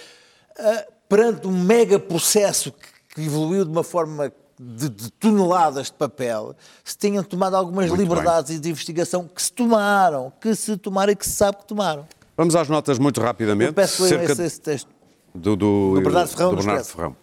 [0.58, 5.94] ah, perante um mega processo que, que evoluiu de uma forma de, de toneladas de
[5.94, 11.12] papel, se tenham tomado algumas Muito liberdades de investigação que se tomaram, que se tomaram
[11.12, 12.06] e que se sabe que tomaram.
[12.36, 13.68] Vamos às notas muito rapidamente.
[13.68, 14.88] Eu peço Cerca esse, esse texto.
[15.34, 16.84] do, do, do Bernardo Ferrão do Bernardo.
[16.84, 17.16] Ferrão.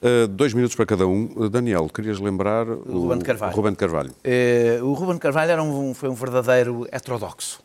[0.00, 1.32] Uh, dois minutos para cada um.
[1.36, 3.56] Uh, Daniel, querias lembrar o Ruben de Carvalho.
[3.56, 4.14] Ruben de Carvalho.
[4.22, 7.60] Eh, o Ruben Carvalho era um, foi um verdadeiro heterodoxo.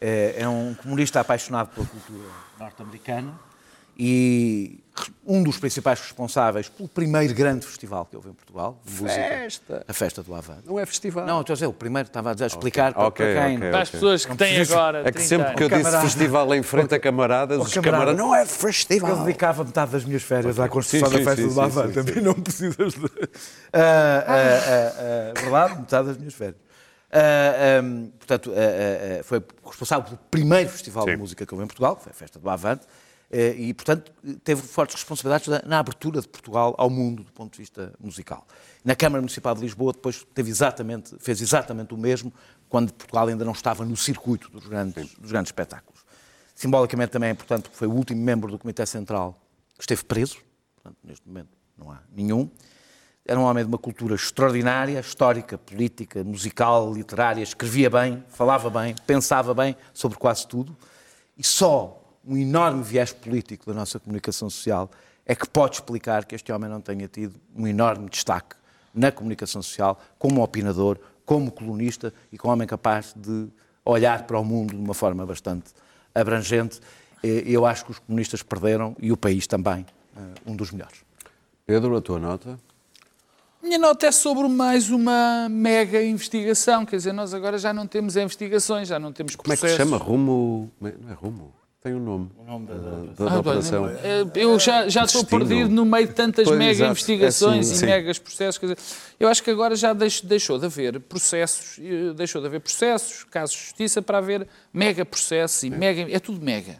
[0.00, 2.28] Eh, é um comunista apaixonado pela cultura
[2.58, 3.49] norte-americana
[4.02, 4.82] e
[5.26, 8.80] um dos principais responsáveis pelo primeiro grande festival que houve em Portugal.
[8.82, 9.84] Festa.
[9.86, 10.62] a Festa do Avante.
[10.66, 11.26] Não é festival.
[11.26, 13.56] Não, estou a dizer, o primeiro estava a dizer, a explicar para- Ok, para quem...
[13.58, 13.70] ok.
[13.70, 15.00] Para as pessoas que têm agora.
[15.00, 16.04] É que 30 sempre que eu disse camarada.
[16.08, 18.14] festival em frente a camaradas, os camarada.
[18.14, 18.18] camaradas.
[18.18, 19.16] Não é Eu festival.
[19.24, 22.02] dedicava metade das minhas férias à construção Sim, sim, da festa sim, do Avante.
[22.14, 22.20] sim.
[22.22, 23.10] não precisas de.
[23.74, 26.56] Ah, ah, ah, verdade, metade das minhas férias.
[27.12, 27.18] Ah,
[27.80, 31.10] ah, portanto, ah, ah, ah, foi responsável pelo primeiro festival Sim.
[31.10, 32.86] de música que houve em Portugal, que foi a Festa do Avante,
[33.32, 34.12] e, portanto,
[34.42, 38.44] teve fortes responsabilidades na- abertura de Portugal ao mundo do ponto de vista musical.
[38.84, 42.32] Na Câmara Municipal de Lisboa depois teve exatamente, fez exatamente o mesmo
[42.68, 46.00] quando Portugal ainda não estava no circuito dos grandes, dos grandes espetáculos.
[46.54, 49.40] Simbolicamente também é importante porque foi o último membro do Comitê Central
[49.76, 50.38] que esteve preso,
[50.74, 52.50] portanto, neste momento não há nenhum.
[53.24, 58.94] Era um homem de uma cultura extraordinária, histórica, política, musical, literária, escrevia bem, falava bem,
[59.06, 60.76] pensava bem sobre quase tudo.
[61.38, 64.90] E só um enorme viés político da nossa comunicação social
[65.26, 68.56] é que pode explicar que este homem não tenha tido um enorme destaque
[68.94, 73.46] na comunicação social, como opinador, como colunista e como homem capaz de
[73.84, 75.70] olhar para o mundo de uma forma bastante
[76.14, 76.80] abrangente.
[77.22, 81.04] Eh, Eu acho que os comunistas perderam e o país também, eh, um dos melhores.
[81.64, 82.58] Pedro, a tua nota?
[83.62, 86.84] Minha nota é sobre mais uma mega investigação.
[86.84, 89.76] Quer dizer, nós agora já não temos investigações, já não temos Como é que se
[89.76, 89.98] chama?
[89.98, 90.70] Rumo.
[90.80, 91.52] Não é Rumo?
[91.82, 92.30] Tem um nome.
[92.36, 93.86] O nome da, da, Ah, operação.
[93.86, 96.90] bem, eh, Eu já, já estou perdido no meio de tantas Pois, mega exato.
[96.90, 97.86] investigações É assim, e sim.
[97.86, 98.58] megas processos.
[98.58, 98.78] Quer dizer,
[99.18, 103.24] eu acho que agora já deix- deixou de haver processos, eh, deixou de haver processos,
[103.24, 106.06] casos de justiça, para haver mega processos e mega.
[106.14, 106.76] É tudo mega.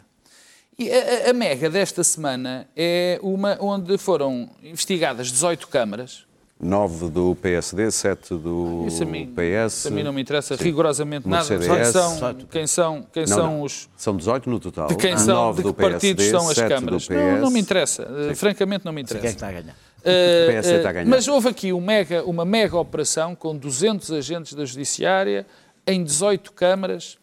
[0.77, 6.25] E a- a mega desta semana é uma onde foram investigadas 18 câmaras.
[6.61, 9.73] 9 do PSD, 7 do Isso a mim, PS.
[9.79, 10.63] isso a mim não me interessa Sim.
[10.63, 11.47] rigorosamente No nada.
[11.47, 11.87] Quem CDS.
[11.91, 13.61] são, quem são, quem Não, são não.
[13.63, 13.89] os.
[13.97, 14.87] São 18 no total.
[14.87, 17.09] De quem são, 9 de do que partidos PSD, são as 7 câmaras?
[17.09, 18.07] Não, não me interessa.
[18.29, 19.27] Eh, Francamente, não me Quem é interessa.
[19.27, 19.73] que está a ganhar?
[19.73, 21.09] Uh, O PSD está a uh, ganhar.
[21.09, 25.45] Mas houve aqui um mega- uma mega operação com 200 agentes da Judiciária
[25.87, 27.17] em 18 câmaras.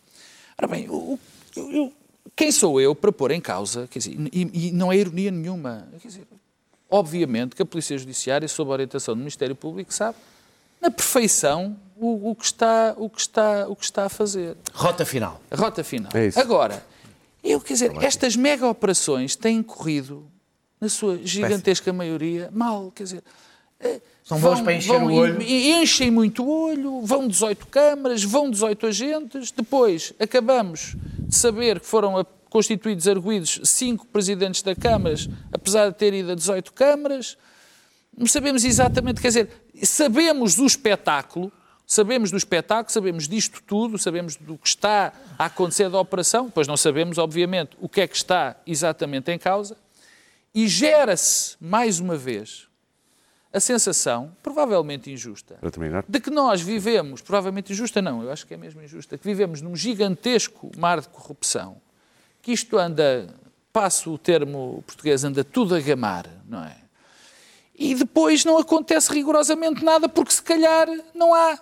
[0.61, 1.19] Ora bem, eu-
[1.57, 1.93] eu-
[2.37, 5.89] quem sou eu para pôr em causa, quer dizer, e, e não é ironia nenhuma,
[6.01, 6.23] quer dizer,
[6.91, 10.17] obviamente que a Polícia Judiciária, sob a orientação do Ministério Público, sabe
[10.81, 14.57] na perfeição o, o que está, o, que está, o que está a fazer.
[14.73, 15.41] Rota final.
[15.51, 16.11] A rota final.
[16.15, 16.39] É isso.
[16.39, 16.85] Agora,
[17.43, 20.27] eu quer dizer, estas mega operações têm corrido,
[20.81, 22.93] na sua gigantesca maioria, mal.
[22.95, 23.25] Quer dizer,
[23.81, 25.43] eh, São boas para encher o olho.
[25.43, 31.87] Enchem muito o olho, vão 18 câmaras, vão 18 agentes, depois acabamos de saber que
[31.87, 37.37] foram a- constituídos arguídos cinco presidentes da câmaras, apesar de ter ido a 18 câmaras.
[38.17, 39.51] Não sabemos exatamente, quer dizer,
[39.83, 41.53] sabemos do espetáculo,
[41.87, 46.67] sabemos do espetáculo, sabemos disto tudo, sabemos do que está a acontecer da operação, pois
[46.67, 49.77] não sabemos, obviamente, o que é que está exatamente em causa,
[50.55, 52.69] e gera-se, mais uma vez,
[53.53, 55.59] a sensação, provavelmente injusta,
[56.07, 59.63] de que nós vivemos, provavelmente injusta não, eu acho que é mesmo injusta, que vivemos
[59.63, 61.81] num gigantesco mar de corrupção,
[62.49, 63.27] que isto anda,
[63.71, 66.77] passo o termo português, anda tudo a gamar, não é?
[67.79, 71.59] E depois não acontece rigorosamente nada, porque se calhar não há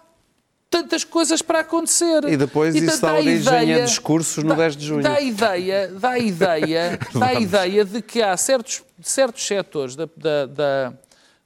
[0.70, 2.22] tantas coisas para acontecer.
[2.28, 5.02] E depois isso portanto, dá origem a discursos no dá- 10 de junho.
[5.02, 9.96] Dá a ideia, dá a ideia, dá a ideia de que há certos, certos setores
[9.96, 10.92] da, da, da,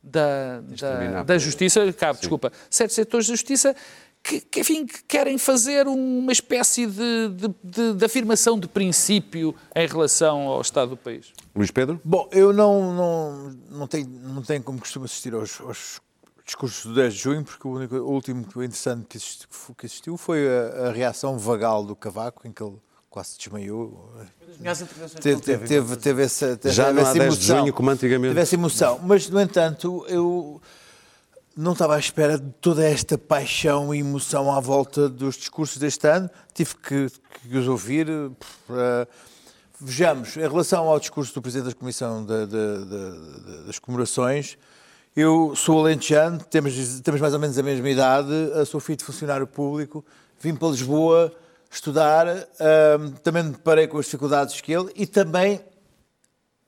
[0.03, 3.75] da, da justiça, cabe, desculpa, certos setores da justiça
[4.23, 9.55] que, que, enfim, que querem fazer uma espécie de, de, de- de afirmação de princípio
[9.75, 11.33] em relação ao Estado do país.
[11.57, 12.01] Luís Pedro?
[12.05, 16.01] Bom, eu não, não, não, tenho, não tenho como costumo assistir aos, aos
[16.45, 20.17] discursos do 10 de junho, porque o, único, o último interessante que existiu, que existiu
[20.17, 22.77] foi a, a reação vagal do Cavaco, em que ele
[23.09, 24.13] quase desmaiou.
[25.21, 28.31] Teve, teve, teve, teve essa, teve Já não há essa 10 de junho como antigamente.
[28.31, 29.01] Teve essa emoção.
[29.03, 30.61] Mas, no entanto, eu
[31.57, 36.07] não estava à espera de toda esta paixão e emoção à volta dos discursos deste
[36.09, 36.31] ano.
[36.55, 37.07] Tive que,
[37.49, 38.09] que os ouvir.
[38.09, 39.07] eh,
[39.83, 44.59] vejamos, em relação ao discurso do Presidente da Comissão da- da- da- das Comemorações,
[45.17, 49.05] eu sou alentejano, temos, temos mais ou menos a mesma idade, eh, sou filho de
[49.05, 50.05] funcionário público,
[50.39, 51.33] vim para Lisboa
[51.71, 52.47] estudar, eh,
[53.23, 55.61] também me deparei com as dificuldades que ele e também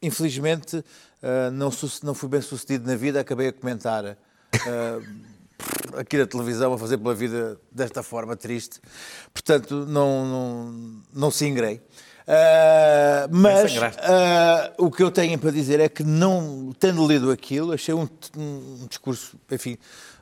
[0.01, 0.85] infelizmente
[1.53, 1.71] não,
[2.03, 4.17] não fui bem sucedido na vida, acabei a comentar
[4.55, 5.01] eh,
[5.99, 8.81] aqui na televisão, a fazer pela vida desta forma triste.
[9.33, 11.81] Portanto, não, não, não se ingrei.
[12.27, 17.73] Eh, mas eh, o que eu tenho para dizer é que, não tendo lido aquilo,
[17.73, 19.77] achei um, um discurso, enfim,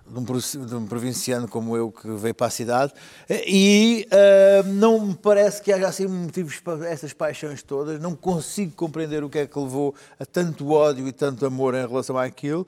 [0.06, 2.92] de um, provinciano como eu que veio para a cidade,
[3.28, 8.72] e eh, não me parece que haja assim motivos para essas paixões todas, não consigo
[8.72, 12.66] compreender o que é que levou a tanto ódio e tanto amor em relação àquilo.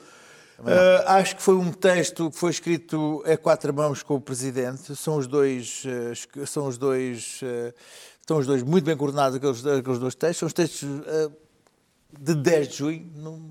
[0.64, 4.94] Eh, acho que foi um texto que foi escrito a quatro mãos com o Presidente,
[4.94, 7.74] são os dois, esque- são os dois, eh,
[8.20, 10.88] estão os dois muito bem coordenados aqueles, aqueles dois textos, são os textos
[12.18, 13.50] de 10 de junho, num-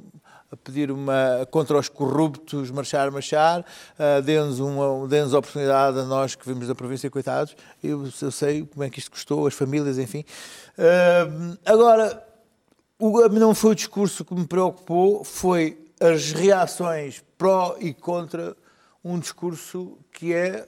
[0.52, 6.36] a pedir uma contra os corruptos, marchar, marchar, uh, dê-nos uma a oportunidade a nós
[6.36, 7.56] que vimos da província, coitados.
[7.82, 10.26] Eu, eu sei como é que isto custou, as famílias, enfim.
[10.78, 12.22] Uh, agora,
[13.00, 18.56] o, não foi o discurso que me preocupou, foi as reações pró e contra
[19.04, 20.68] um discurso que é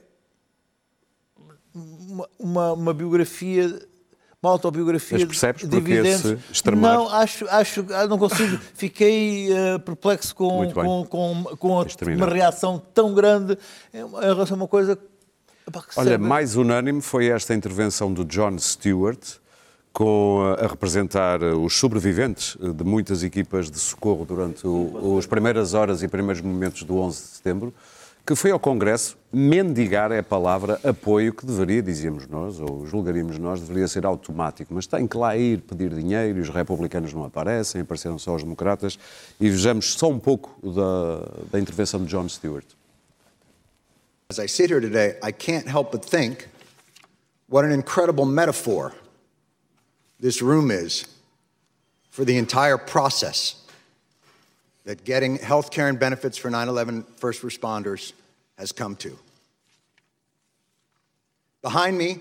[1.74, 3.66] uma, uma, uma biografia,
[4.42, 6.94] uma autobiografia Mas percebes de esse extremar?
[6.94, 8.58] Não, acho, acho, ah, não consigo.
[8.74, 12.26] Fiquei eh, perplexo com, com, com, com a- terminar.
[12.26, 13.58] uma reação tão grande
[13.92, 14.98] em relação a uma coisa.
[15.96, 19.38] Olha, serve- mais unânime foi esta intervenção do John Stewart,
[19.94, 24.64] com, a representar os sobreviventes de muitas equipas de socorro durante
[25.16, 27.74] as primeiras horas e primeiros momentos do 11 de setembro,
[28.26, 33.38] que foi ao Congresso mendigar é a palavra apoio que deveria, dizíamos nós, ou julgaríamos
[33.38, 37.24] nós, deveria ser automático, mas tem que lá ir pedir dinheiro e os republicanos não
[37.24, 38.98] aparecem, apareceram só os democratas,
[39.38, 42.66] e vejamos só um pouco da, da intervenção de John Stewart.
[44.28, 46.48] As I sit here today, I can't help but think
[47.48, 48.92] what an incredible metaphor
[50.20, 51.06] this room is
[52.10, 53.56] for the entire process
[54.84, 58.12] that getting health care and benefits for 9 11 first responders
[58.58, 59.18] has come to.
[61.62, 62.20] Behind me,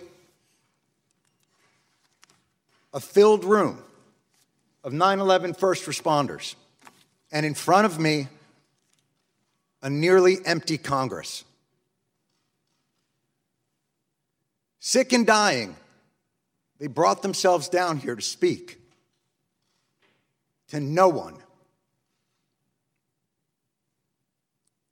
[2.94, 3.80] a filled room
[4.84, 6.56] of 9 11 first responders.
[7.32, 8.28] And in front of me,
[9.82, 11.44] a nearly empty Congress.
[14.80, 15.76] Sick and dying,
[16.80, 18.80] they brought themselves down here to speak
[20.70, 21.38] to no one.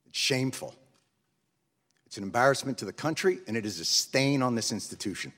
[0.06, 0.74] It's shameful.
[2.06, 5.32] It's an embarrassment to the country, and it is a stain on this institution.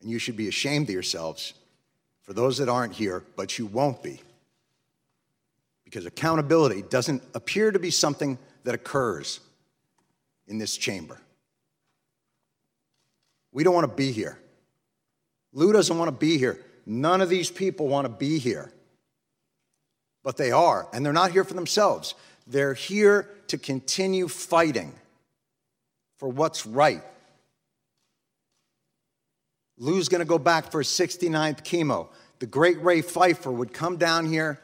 [0.00, 1.54] And you should be ashamed of yourselves
[2.22, 4.20] for those that aren't here, but you won't be.
[5.84, 9.40] Because accountability doesn't appear to be something that occurs
[10.46, 11.20] in this chamber.
[13.52, 14.38] We don't want to be here.
[15.52, 16.58] Lou doesn't want to be here.
[16.86, 18.72] None of these people want to be here.
[20.22, 22.14] But they are, and they're not here for themselves.
[22.46, 24.94] They're here to continue fighting
[26.16, 27.02] for what's right.
[29.78, 32.08] Lou's going to go back for his 69th chemo.
[32.38, 34.60] The great Ray Pfeiffer would come down here,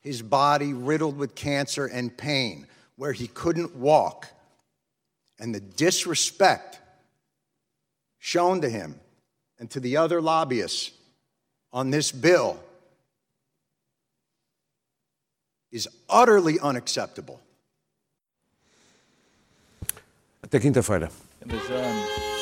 [0.00, 2.66] his body riddled with cancer and pain,
[2.96, 4.28] where he couldn't walk.
[5.38, 6.80] And the disrespect
[8.18, 8.98] shown to him
[9.58, 10.92] and to the other lobbyists
[11.72, 12.58] on this bill
[15.72, 17.40] is utterly unacceptable.
[20.42, 21.10] Até quinta-feira.
[21.44, 22.35] Beijão.